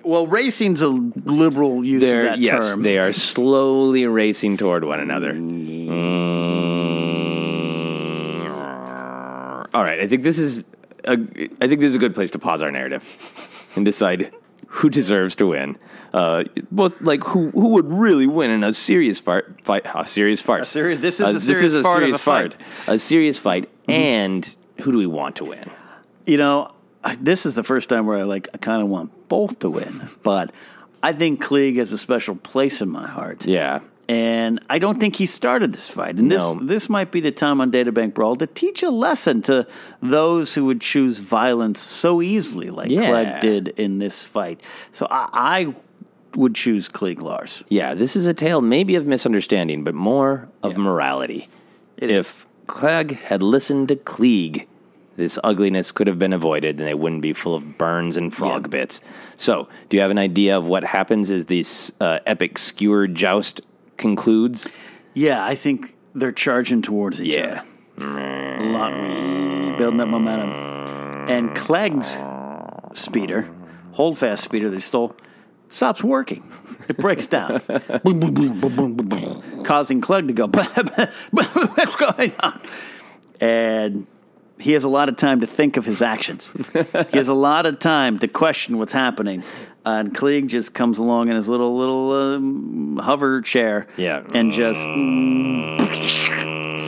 well, 0.03 0.25
racing's 0.25 0.81
a 0.81 0.87
liberal 0.87 1.85
use 1.85 2.01
They're 2.01 2.21
of 2.21 2.25
that 2.31 2.39
yes, 2.39 2.71
term. 2.71 2.81
they 2.81 2.97
are 2.97 3.13
slowly 3.13 4.07
racing 4.07 4.57
toward 4.57 4.83
one 4.83 4.99
another. 4.99 5.33
All 9.73 9.83
right, 9.83 9.99
I 10.01 10.07
think 10.07 10.23
this 10.23 10.37
is 10.39 10.59
a, 11.05 11.13
I 11.13 11.67
think 11.67 11.79
this 11.79 11.89
is 11.89 11.95
a 11.95 11.99
good 11.99 12.13
place 12.13 12.31
to 12.31 12.39
pause 12.39 12.61
our 12.61 12.71
narrative 12.71 13.71
and 13.75 13.85
decide 13.85 14.33
who 14.67 14.89
deserves 14.89 15.35
to 15.37 15.47
win. 15.47 15.77
Uh, 16.13 16.43
both 16.71 17.01
like 17.01 17.23
who 17.23 17.51
who 17.51 17.69
would 17.69 17.85
really 17.91 18.27
win 18.27 18.49
in 18.51 18.63
a 18.63 18.73
serious 18.73 19.19
fart, 19.19 19.59
fight, 19.63 19.85
a 19.95 20.05
serious 20.05 20.41
fart. 20.41 20.61
A 20.61 20.65
serious- 20.65 20.99
this 20.99 21.15
is 21.15 21.21
Uh, 21.21 21.29
a 21.29 21.33
this 21.33 21.45
serious 21.45 21.63
is 21.63 21.75
a 21.75 21.83
fart 21.83 21.97
of 22.03 22.17
serious 22.17 22.21
a 22.21 22.23
fart, 22.23 22.57
a 22.87 22.99
serious 22.99 23.37
fight, 23.37 23.69
and 23.87 24.55
who 24.81 24.91
do 24.91 24.97
we 24.97 25.07
want 25.07 25.35
to 25.37 25.45
win? 25.45 25.69
You 26.25 26.37
know, 26.37 26.69
I- 27.03 27.15
this 27.19 27.45
is 27.45 27.55
the 27.55 27.63
first 27.63 27.87
time 27.89 28.05
where 28.05 28.17
I 28.19 28.23
like 28.23 28.47
I 28.53 28.57
kind 28.57 28.81
of 28.81 28.89
want 28.89 29.11
both 29.29 29.59
to 29.59 29.69
win, 29.69 30.09
but 30.23 30.51
I 31.03 31.13
think 31.13 31.41
Klieg 31.43 31.77
has 31.77 31.91
a 31.93 31.97
special 31.97 32.35
place 32.35 32.81
in 32.81 32.89
my 32.89 33.07
heart. 33.07 33.45
Yeah, 33.45 33.79
And 34.11 34.59
I 34.69 34.77
don't 34.77 34.99
think 34.99 35.15
he 35.15 35.25
started 35.25 35.71
this 35.71 35.87
fight. 35.89 36.17
And 36.19 36.27
No. 36.27 36.55
this 36.55 36.67
this 36.81 36.89
might 36.89 37.11
be 37.11 37.21
the 37.21 37.31
time 37.31 37.61
on 37.61 37.71
Databank 37.71 38.13
Brawl 38.13 38.35
to 38.35 38.47
teach 38.47 38.83
a 38.83 38.89
lesson 38.89 39.41
to 39.43 39.65
those 40.01 40.53
who 40.55 40.65
would 40.65 40.81
choose 40.81 41.19
violence 41.19 41.79
so 41.79 42.21
easily, 42.21 42.69
like 42.71 42.89
Yeah. 42.89 43.07
Clegg 43.09 43.39
did 43.39 43.67
in 43.77 43.99
this 43.99 44.25
fight. 44.25 44.59
So 44.91 45.07
I, 45.09 45.29
I 45.33 45.75
would 46.35 46.55
choose 46.55 46.89
Klieg 46.89 47.21
Lars. 47.21 47.63
Yeah, 47.69 47.93
this 47.93 48.17
is 48.17 48.27
a 48.27 48.33
tale 48.33 48.59
maybe 48.59 48.95
of 48.95 49.05
misunderstanding, 49.05 49.85
but 49.85 49.95
more 49.95 50.49
of 50.61 50.77
morality. 50.77 51.47
if 51.97 52.45
Clegg 52.67 53.17
had 53.17 53.41
listened 53.41 53.87
to 53.89 53.95
Klieg, 53.95 54.65
this 55.15 55.39
ugliness 55.43 55.91
could 55.93 56.07
have 56.07 56.17
been 56.19 56.33
avoided 56.33 56.79
and 56.79 56.87
they 56.87 56.93
wouldn't 56.95 57.21
be 57.21 57.31
full 57.31 57.55
of 57.55 57.77
burns 57.77 58.17
and 58.17 58.33
frog 58.33 58.69
bits. 58.69 58.99
So, 59.37 59.69
do 59.87 59.95
you 59.97 60.01
have 60.01 60.11
an 60.11 60.17
idea 60.17 60.57
of 60.57 60.67
what 60.67 60.83
happens 60.83 61.29
as 61.31 61.45
this 61.45 61.91
uh, 62.01 62.19
epic 62.25 62.57
skewer 62.57 63.07
joust 63.07 63.61
concludes? 64.01 64.67
Yeah, 65.13 65.43
I 65.45 65.55
think 65.55 65.95
they're 66.13 66.31
charging 66.33 66.81
towards 66.81 67.21
each 67.21 67.35
Yeah. 67.35 67.61
other. 67.97 68.07
A 68.07 68.63
lot, 68.63 69.77
building 69.77 69.99
up 70.01 70.07
momentum. 70.09 70.49
And 71.29 71.55
Clegg's 71.55 72.17
speeder, 72.93 73.47
holdfast 73.93 74.43
speeder 74.43 74.69
they 74.69 74.79
stole, 74.79 75.15
stops 75.69 76.03
working. 76.03 76.43
It 76.89 76.97
breaks 76.97 77.27
down, 77.27 77.61
boom, 78.03 78.19
boom, 78.19 78.33
boom, 78.33 78.59
boom, 78.59 78.75
boom, 78.75 78.95
boom, 78.95 79.07
boom, 79.09 79.63
causing 79.63 80.01
Clegg 80.01 80.27
to 80.27 80.33
go, 80.33 80.47
what's 81.31 81.95
going 81.95 82.33
on? 82.41 82.61
And 83.39 84.07
he 84.61 84.73
has 84.73 84.83
a 84.83 84.89
lot 84.89 85.09
of 85.09 85.17
time 85.17 85.41
to 85.41 85.47
think 85.47 85.75
of 85.77 85.85
his 85.85 86.01
actions. 86.01 86.49
he 87.11 87.17
has 87.17 87.27
a 87.27 87.33
lot 87.33 87.65
of 87.65 87.79
time 87.79 88.19
to 88.19 88.27
question 88.27 88.77
what's 88.77 88.93
happening. 88.93 89.43
Uh, 89.85 89.89
and 89.99 90.13
Klieg 90.15 90.47
just 90.47 90.73
comes 90.75 90.99
along 90.99 91.29
in 91.29 91.35
his 91.35 91.49
little 91.49 91.75
little 91.77 92.11
um, 92.35 92.97
hover 93.03 93.41
chair, 93.41 93.87
Yeah. 93.97 94.23
and 94.33 94.51
just 94.51 94.79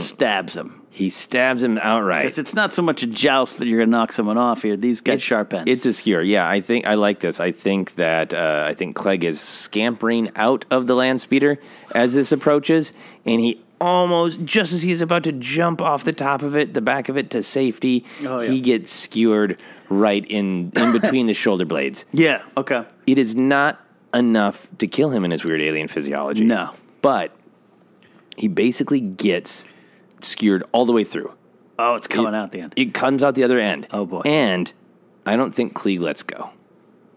stabs 0.08 0.56
him. 0.56 0.80
He 0.92 1.10
stabs 1.10 1.64
him 1.64 1.80
outright. 1.80 2.22
Because 2.22 2.38
it's 2.38 2.54
not 2.54 2.72
so 2.72 2.84
much 2.84 3.02
a 3.02 3.08
joust 3.08 3.58
that 3.58 3.68
you're 3.68 3.80
going 3.80 3.90
to 3.90 3.92
knock 3.92 4.14
someone 4.14 4.38
off 4.38 4.62
here. 4.62 4.78
These 4.78 5.02
got 5.02 5.20
sharp 5.20 5.52
ends. 5.52 5.68
It's 5.72 5.88
a 5.88 5.94
skewer. 5.94 6.22
Yeah, 6.22 6.48
I 6.48 6.62
think 6.62 6.86
I 6.86 6.94
like 6.94 7.20
this. 7.20 7.40
I 7.40 7.52
think 7.52 7.96
that 7.96 8.32
uh, 8.36 8.66
I 8.68 8.76
think 8.76 8.96
Clegg 8.96 9.24
is 9.24 9.42
scampering 9.42 10.30
out 10.36 10.66
of 10.70 10.86
the 10.86 10.94
land 10.94 11.20
speeder 11.20 11.58
as 11.96 12.14
this 12.14 12.32
approaches, 12.32 12.94
and 13.26 13.42
he 13.42 13.63
almost 13.84 14.44
just 14.46 14.74
as 14.74 14.82
he's 14.82 15.02
about 15.02 15.24
to 15.26 15.32
jump 15.34 15.82
off 15.82 16.04
the 16.04 16.14
top 16.14 16.42
of 16.42 16.56
it, 16.56 16.74
the 16.74 16.82
back 16.82 17.10
of 17.10 17.18
it 17.18 17.30
to 17.32 17.44
safety, 17.44 18.06
Oh, 18.26 18.40
yeah. 18.40 18.50
he 18.50 18.62
gets 18.62 18.92
skewered 18.92 19.58
right 19.90 20.26
in 20.26 20.72
in 20.76 20.92
between 20.92 21.28
the 21.28 21.34
shoulder 21.34 21.66
blades. 21.66 22.06
yeah. 22.14 22.42
Okay. 22.58 22.86
It 23.06 23.18
is 23.18 23.36
not 23.36 23.80
enough 24.14 24.68
to 24.78 24.88
kill 24.88 25.10
him 25.10 25.26
in 25.26 25.32
his 25.32 25.44
weird 25.44 25.62
alien 25.62 25.88
physiology. 25.88 26.44
No. 26.46 26.72
but 27.02 27.36
he 28.38 28.48
basically 28.48 29.00
gets 29.02 29.66
skewered 30.22 30.64
all 30.72 30.86
the 30.86 30.92
way 30.94 31.04
through. 31.04 31.34
Oh, 31.78 31.96
it's 31.96 32.08
coming 32.08 32.34
out 32.34 32.52
the 32.52 32.62
end. 32.62 32.74
It 32.76 32.94
comes 32.94 33.22
out 33.24 33.36
the 33.36 33.44
other 33.44 33.60
end. 33.60 33.88
Oh, 33.92 34.06
boy. 34.06 34.22
And 34.26 34.72
I 35.26 35.36
don't 35.36 35.54
think 35.54 35.74
Klieg 35.74 36.00
lets 36.00 36.24
go. 36.24 36.50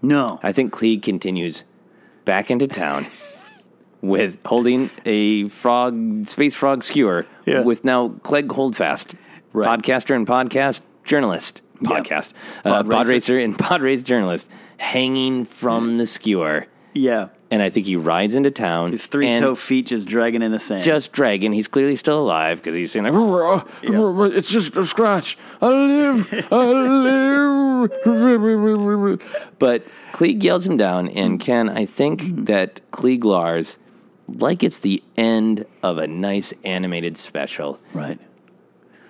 No. 0.03 0.41
I 0.43 0.53
think 0.53 0.73
Klieg 0.75 1.03
continues 1.03 1.65
back 2.25 2.51
into 2.51 2.67
town 2.67 3.07
with 4.03 4.39
holding 4.45 4.91
a 5.05 5.49
frog, 5.49 6.27
space 6.27 6.55
frog 6.55 6.85
skewer 6.85 7.27
Yeah. 7.45 7.61
with 7.61 7.85
now 7.85 8.09
Clegg 8.23 8.51
Holdfast, 8.51 9.15
Right. 9.53 9.69
podcaster 9.69 10.15
and 10.15 10.27
podcast 10.27 10.83
journalist, 11.05 11.63
podcast, 11.83 12.33
uh, 12.65 12.71
Pod 12.83 12.91
pod 12.91 13.07
racer. 13.07 13.39
and 13.39 13.59
pod 13.59 13.83
race 13.83 14.03
journalist, 14.03 14.51
hanging 14.79 15.45
from 15.45 15.95
mm. 15.95 15.99
the 15.99 16.07
skewer. 16.07 16.67
Yeah. 16.95 17.29
And 17.51 17.63
I 17.63 17.71
think 17.71 17.87
he 17.87 17.95
rides 17.95 18.35
into 18.35 18.51
town. 18.51 18.91
His 18.91 19.07
three 19.07 19.39
toe 19.39 19.55
feet 19.55 19.87
just 19.87 20.09
dragging 20.09 20.43
in 20.43 20.51
the 20.51 20.59
sand. 20.59 20.83
just 20.83 21.13
dragging. 21.13 21.53
He's 21.53 21.69
clearly 21.69 21.95
still 21.95 22.19
alive 22.19 22.59
because 22.59 22.75
he's 22.75 22.91
saying 22.91 23.05
like, 23.05 23.15
"Oh, 23.15 23.65
oh, 23.87 24.23
"It's 24.25 24.51
just 24.51 24.77
a 24.77 24.85
scratch. 24.85 25.39
I 25.63 25.69
live. 25.69 26.47
I 26.51 26.73
live." 26.73 27.37
but 29.61 29.87
Klieg 30.13 30.43
yells 30.43 30.67
him 30.67 30.77
down, 30.77 31.09
and 31.09 31.39
mm. 31.39 31.41
Ken, 31.41 31.69
I 31.69 31.85
think 31.85 32.23
mm-hmm. 32.23 32.45
that 32.47 32.81
Klieg 32.91 33.23
Lars, 33.23 33.79
like 34.29 34.63
it's 34.63 34.79
the 34.79 35.03
end 35.17 35.67
of 35.83 35.99
a 35.99 36.07
nice 36.07 36.53
animated 36.65 37.17
special, 37.17 37.79
right. 37.93 38.19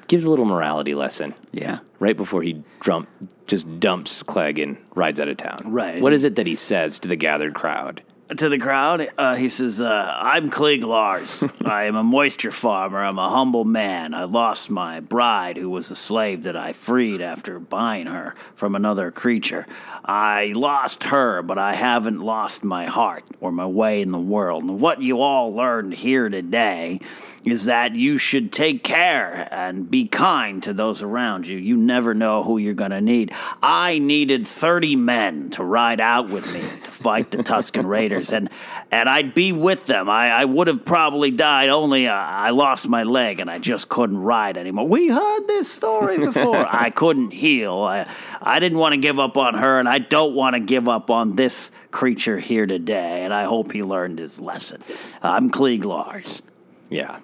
gives 0.09 0.25
a 0.25 0.31
little 0.31 0.45
morality 0.45 0.95
lesson. 0.95 1.35
Yeah. 1.53 1.81
Right 1.99 2.17
before 2.17 2.43
he 2.43 2.63
drum, 2.81 3.07
just 3.47 3.81
dumps 3.81 4.23
Clegg 4.23 4.59
and 4.59 4.77
rides 4.95 5.19
out 5.19 5.29
of 5.29 5.37
town. 5.39 5.59
Right. 5.65 6.01
What 6.01 6.13
is 6.13 6.25
it 6.25 6.37
that 6.37 6.47
he 6.47 6.55
says 6.55 6.99
to 7.01 7.09
the 7.09 7.17
gathered 7.17 7.55
crowd? 7.55 8.03
To 8.35 8.49
the 8.49 8.59
crowd, 8.59 9.09
uh, 9.17 9.37
he 9.37 9.49
says, 9.49 9.81
uh, 9.81 10.13
I'm 10.21 10.51
Klieg 10.51 10.85
Lars. 10.85 11.45
I 11.65 11.85
am 11.85 11.95
a 11.95 12.03
moisture 12.03 12.51
farmer. 12.51 12.99
I'm 12.99 13.21
a 13.21 13.31
humble 13.31 13.65
man. 13.65 14.15
I 14.15 14.25
lost 14.25 14.69
my 14.69 14.99
bride, 14.99 15.57
who 15.57 15.71
was 15.71 15.93
a 15.93 15.97
slave 15.97 16.43
that 16.43 16.57
I 16.57 16.73
freed 16.73 17.21
after 17.21 17.61
buying 17.61 18.07
her 18.07 18.35
from 18.57 18.75
another 18.75 19.13
creature. 19.13 19.65
I 20.05 20.55
lost 20.57 21.05
her, 21.05 21.41
but 21.43 21.57
I 21.57 21.75
haven't 21.75 22.19
lost 22.19 22.65
my 22.65 22.87
heart 22.87 23.23
or 23.41 23.53
my 23.53 23.67
way 23.67 24.03
in 24.03 24.11
the 24.11 24.19
world. 24.19 24.65
And 24.65 24.81
what 24.81 25.01
you 25.01 25.21
all 25.21 25.55
learned 25.55 25.95
here 25.95 26.29
today 26.29 27.01
is 27.47 27.67
that 27.67 27.95
you 27.95 28.19
should 28.19 28.53
take 28.53 28.83
care 28.83 29.49
and 29.53 29.89
be 29.89 30.07
kind 30.09 30.63
to 30.65 30.75
those 30.75 31.01
around 31.01 31.47
you. 31.47 31.57
You 31.57 31.77
never 31.77 32.13
know 32.13 32.43
who 32.43 32.59
you're 32.59 32.75
going 32.75 32.91
to 32.91 33.01
need. 33.01 33.33
I 33.63 34.01
needed 34.01 34.49
30 34.49 34.97
men 34.97 35.51
to 35.51 35.63
ride 35.63 36.01
out 36.01 36.29
with 36.29 36.53
me 36.53 36.61
to 36.61 36.91
fight 36.91 37.31
the 37.31 37.39
Tusken 37.39 37.87
Raiders, 37.87 38.16
and, 38.33 38.51
and 38.91 39.09
I'd 39.09 39.35
be 39.35 39.53
with 39.53 39.87
them. 39.87 40.09
I, 40.09 40.31
I 40.31 40.45
would 40.45 40.69
have 40.69 40.85
probably 40.85 41.31
died, 41.31 41.69
only 41.69 42.09
uh, 42.09 42.15
I 42.15 42.51
lost 42.51 42.89
my 42.89 43.03
leg 43.03 43.41
and 43.41 43.51
I 43.51 43.59
just 43.59 43.89
couldn't 43.89 44.19
ride 44.19 44.57
anymore. 44.57 44.87
We 44.87 45.09
heard 45.09 45.47
this 45.47 45.71
story 45.71 46.19
before. 46.27 46.57
I 46.57 46.91
couldn't 46.91 47.33
heal. 47.33 47.75
I, 47.79 48.07
I 48.41 48.61
didn't 48.61 48.79
want 48.79 48.93
to 48.93 48.99
give 48.99 49.19
up 49.19 49.37
on 49.37 49.55
her, 49.55 49.79
and 49.79 49.89
I 49.89 49.99
don't 49.99 50.35
want 50.35 50.55
to 50.55 50.61
give 50.61 50.89
up 50.89 51.11
on 51.11 51.37
this 51.37 51.71
creature 51.91 52.39
here 52.39 52.67
today, 52.67 53.25
and 53.25 53.33
I 53.33 53.45
hope 53.45 53.73
he 53.73 53.83
learned 53.83 54.19
his 54.19 54.39
lesson. 54.39 54.83
I'm 55.23 55.51
Klieg 55.51 55.85
Lars. 55.85 56.43
Yeah, 56.91 57.19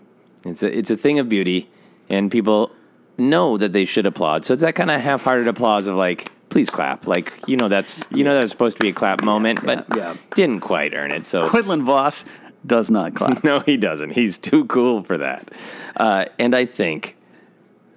it's 0.44 0.62
a 0.62 0.76
it's 0.76 0.90
a 0.90 0.96
thing 0.96 1.18
of 1.18 1.28
beauty, 1.28 1.70
and 2.08 2.30
people 2.30 2.72
know 3.18 3.56
that 3.58 3.72
they 3.72 3.84
should 3.84 4.06
applaud. 4.06 4.44
So 4.44 4.52
it's 4.52 4.62
that 4.62 4.74
kind 4.74 4.90
of 4.90 5.00
half-hearted 5.00 5.46
applause 5.46 5.86
of 5.86 5.96
like, 5.96 6.32
please 6.52 6.70
clap. 6.70 7.06
Like 7.06 7.32
you 7.48 7.56
know 7.56 7.68
that's 7.68 8.04
you 8.12 8.22
know 8.22 8.34
that's 8.38 8.52
supposed 8.52 8.76
to 8.76 8.82
be 8.82 8.90
a 8.90 8.92
clap 8.92 9.22
moment, 9.24 9.64
but 9.64 9.86
yeah. 9.96 10.14
didn't 10.36 10.60
quite 10.60 10.94
earn 10.94 11.10
it. 11.10 11.26
So 11.26 11.48
Quinlan 11.48 11.84
Vos 11.84 12.24
does 12.64 12.90
not 12.90 13.14
clap. 13.14 13.42
no, 13.50 13.60
he 13.60 13.76
doesn't. 13.76 14.10
He's 14.10 14.38
too 14.38 14.66
cool 14.66 15.02
for 15.02 15.18
that. 15.18 15.50
Uh, 15.96 16.26
and 16.38 16.54
I 16.54 16.64
think 16.66 17.16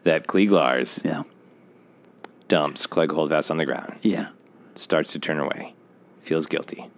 that 0.03 0.25
Klieg 0.27 0.49
Lars 0.49 1.01
Yeah. 1.05 1.23
dumps 2.47 2.85
Clegg 2.87 3.11
Holdfast 3.11 3.51
on 3.51 3.57
the 3.57 3.65
ground, 3.65 3.99
Yeah. 4.01 4.27
starts 4.75 5.11
to 5.13 5.19
turn 5.19 5.39
away, 5.39 5.73
feels 6.21 6.45
guilty, 6.47 6.89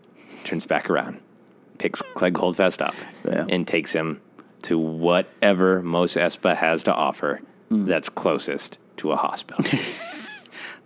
turns 0.43 0.65
back 0.65 0.89
around, 0.89 1.19
picks 1.77 2.01
Clegg 2.15 2.37
Holdfast 2.37 2.81
up, 2.81 2.95
Yeah. 3.25 3.45
and 3.49 3.67
takes 3.67 3.91
him 3.93 4.21
to 4.63 4.77
whatever 4.77 5.81
Mos 5.81 6.13
Espa 6.15 6.55
has 6.55 6.83
to 6.83 6.93
offer 6.93 7.41
Hmm. 7.69 7.85
that's 7.85 8.07
closest 8.09 8.77
to 8.97 9.11
a 9.11 9.15
hospital. 9.17 9.63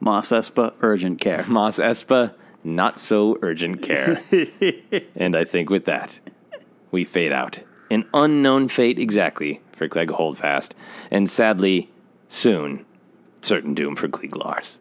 Mos 0.01 0.29
Espa, 0.31 0.73
urgent 0.81 1.21
care. 1.21 1.45
Mos 1.47 1.77
Espa, 1.77 2.33
not 2.63 2.99
so 2.99 3.37
urgent 3.41 3.81
care. 3.83 4.19
and 5.15 5.35
I 5.35 5.43
think 5.45 5.69
with 5.69 5.85
that, 5.85 6.19
we 6.89 7.05
fade 7.05 7.31
out. 7.31 7.59
An 7.91 8.05
unknown 8.13 8.67
fate 8.67 8.97
exactly 8.97 9.61
for 9.73 9.87
Clegg 9.87 10.09
Holdfast, 10.09 10.75
and 11.11 11.29
sadly, 11.29 11.91
soon, 12.29 12.85
certain 13.41 13.73
doom 13.73 13.95
for 13.95 14.07
Klieg 14.07 14.35
Lars. 14.35 14.80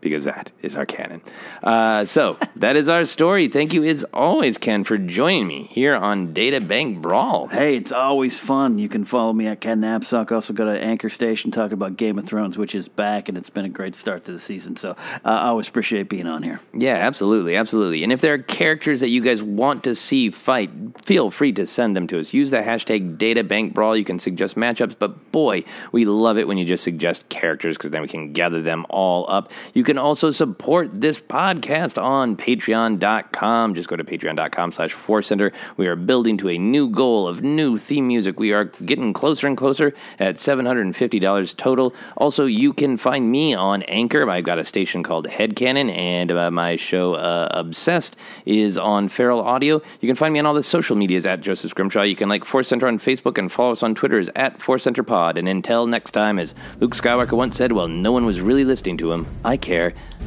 Because 0.00 0.24
that 0.24 0.50
is 0.62 0.76
our 0.76 0.86
canon. 0.86 1.20
Uh, 1.62 2.04
so, 2.04 2.38
that 2.56 2.76
is 2.76 2.88
our 2.88 3.04
story. 3.04 3.48
Thank 3.48 3.72
you, 3.72 3.84
as 3.84 4.04
always, 4.14 4.56
Ken, 4.56 4.84
for 4.84 4.96
joining 4.96 5.46
me 5.46 5.68
here 5.70 5.94
on 5.96 6.32
Data 6.32 6.60
Bank 6.60 7.00
Brawl. 7.02 7.48
Hey, 7.48 7.76
it's 7.76 7.90
always 7.92 8.38
fun. 8.38 8.78
You 8.78 8.88
can 8.88 9.04
follow 9.04 9.32
me 9.32 9.46
at 9.46 9.60
Ken 9.60 9.80
Napzok. 9.80 10.30
Also 10.30 10.52
go 10.52 10.64
to 10.64 10.80
Anchor 10.80 11.08
Station 11.08 11.50
talking 11.50 11.72
about 11.72 11.96
Game 11.96 12.18
of 12.18 12.26
Thrones, 12.26 12.56
which 12.56 12.74
is 12.74 12.88
back, 12.88 13.28
and 13.28 13.36
it's 13.36 13.50
been 13.50 13.64
a 13.64 13.68
great 13.68 13.94
start 13.94 14.24
to 14.26 14.32
the 14.32 14.38
season. 14.38 14.76
So 14.76 14.90
uh, 14.90 14.94
I 15.24 15.46
always 15.48 15.68
appreciate 15.68 16.08
being 16.08 16.26
on 16.26 16.42
here. 16.42 16.60
Yeah, 16.72 16.94
absolutely, 16.94 17.56
absolutely. 17.56 18.02
And 18.04 18.12
if 18.12 18.20
there 18.20 18.34
are 18.34 18.38
characters 18.38 19.00
that 19.00 19.08
you 19.08 19.20
guys 19.20 19.42
want 19.42 19.84
to 19.84 19.94
see 19.94 20.30
fight, 20.30 20.70
feel 21.04 21.30
free 21.30 21.52
to 21.52 21.66
send 21.66 21.96
them 21.96 22.06
to 22.08 22.20
us. 22.20 22.32
Use 22.32 22.50
the 22.50 22.58
hashtag 22.58 23.18
Data 23.18 23.42
Bank 23.42 23.74
Brawl. 23.74 23.96
You 23.96 24.04
can 24.04 24.18
suggest 24.18 24.54
matchups, 24.54 24.96
but 24.98 25.32
boy, 25.32 25.64
we 25.92 26.04
love 26.04 26.38
it 26.38 26.46
when 26.46 26.58
you 26.58 26.64
just 26.64 26.84
suggest 26.84 27.28
characters 27.28 27.76
because 27.76 27.90
then 27.90 28.02
we 28.02 28.08
can 28.08 28.32
gather 28.32 28.62
them 28.62 28.86
all 28.88 29.28
up. 29.30 29.50
You 29.74 29.84
can 29.88 29.96
also 29.96 30.30
support 30.30 31.00
this 31.00 31.18
podcast 31.18 32.00
on 32.00 32.36
Patreon.com. 32.36 33.74
Just 33.74 33.88
go 33.88 33.96
to 33.96 34.04
Patreon.com 34.04 34.70
slash 34.72 34.94
Center. 35.22 35.50
We 35.78 35.86
are 35.86 35.96
building 35.96 36.36
to 36.38 36.50
a 36.50 36.58
new 36.58 36.90
goal 36.90 37.26
of 37.26 37.40
new 37.42 37.78
theme 37.78 38.06
music. 38.06 38.38
We 38.38 38.52
are 38.52 38.66
getting 38.84 39.14
closer 39.14 39.46
and 39.46 39.56
closer 39.56 39.94
at 40.18 40.34
$750 40.34 41.56
total. 41.56 41.94
Also, 42.18 42.44
you 42.44 42.74
can 42.74 42.98
find 42.98 43.30
me 43.30 43.54
on 43.54 43.82
Anchor. 43.84 44.28
I've 44.28 44.44
got 44.44 44.58
a 44.58 44.64
station 44.66 45.02
called 45.02 45.26
Headcanon, 45.26 45.90
and 45.90 46.30
uh, 46.32 46.50
my 46.50 46.76
show 46.76 47.14
uh, 47.14 47.48
Obsessed 47.52 48.14
is 48.44 48.76
on 48.76 49.08
Feral 49.08 49.40
Audio. 49.40 49.80
You 50.02 50.06
can 50.06 50.16
find 50.16 50.34
me 50.34 50.38
on 50.38 50.44
all 50.44 50.52
the 50.52 50.62
social 50.62 50.96
medias 50.96 51.24
at 51.24 51.40
Joseph 51.40 51.70
Scrimshaw. 51.70 52.02
You 52.02 52.14
can 52.14 52.28
like 52.28 52.44
Force 52.44 52.68
Center 52.68 52.88
on 52.88 52.98
Facebook 52.98 53.38
and 53.38 53.50
follow 53.50 53.72
us 53.72 53.82
on 53.82 53.94
Twitter 53.94 54.18
is 54.18 54.30
at 54.36 54.60
Force 54.60 54.82
Center 54.82 55.02
Pod. 55.02 55.38
And 55.38 55.48
until 55.48 55.86
next 55.86 56.10
time, 56.10 56.38
as 56.38 56.54
Luke 56.78 56.94
Skywalker 56.94 57.32
once 57.32 57.56
said, 57.56 57.72
well, 57.72 57.88
no 57.88 58.12
one 58.12 58.26
was 58.26 58.42
really 58.42 58.66
listening 58.66 58.98
to 58.98 59.12
him. 59.12 59.26
I 59.46 59.56
care. 59.56 59.77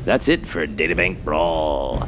That's 0.05 0.27
it 0.27 0.45
for 0.45 0.65
Databank 0.65 1.23
Brawl. 1.23 2.07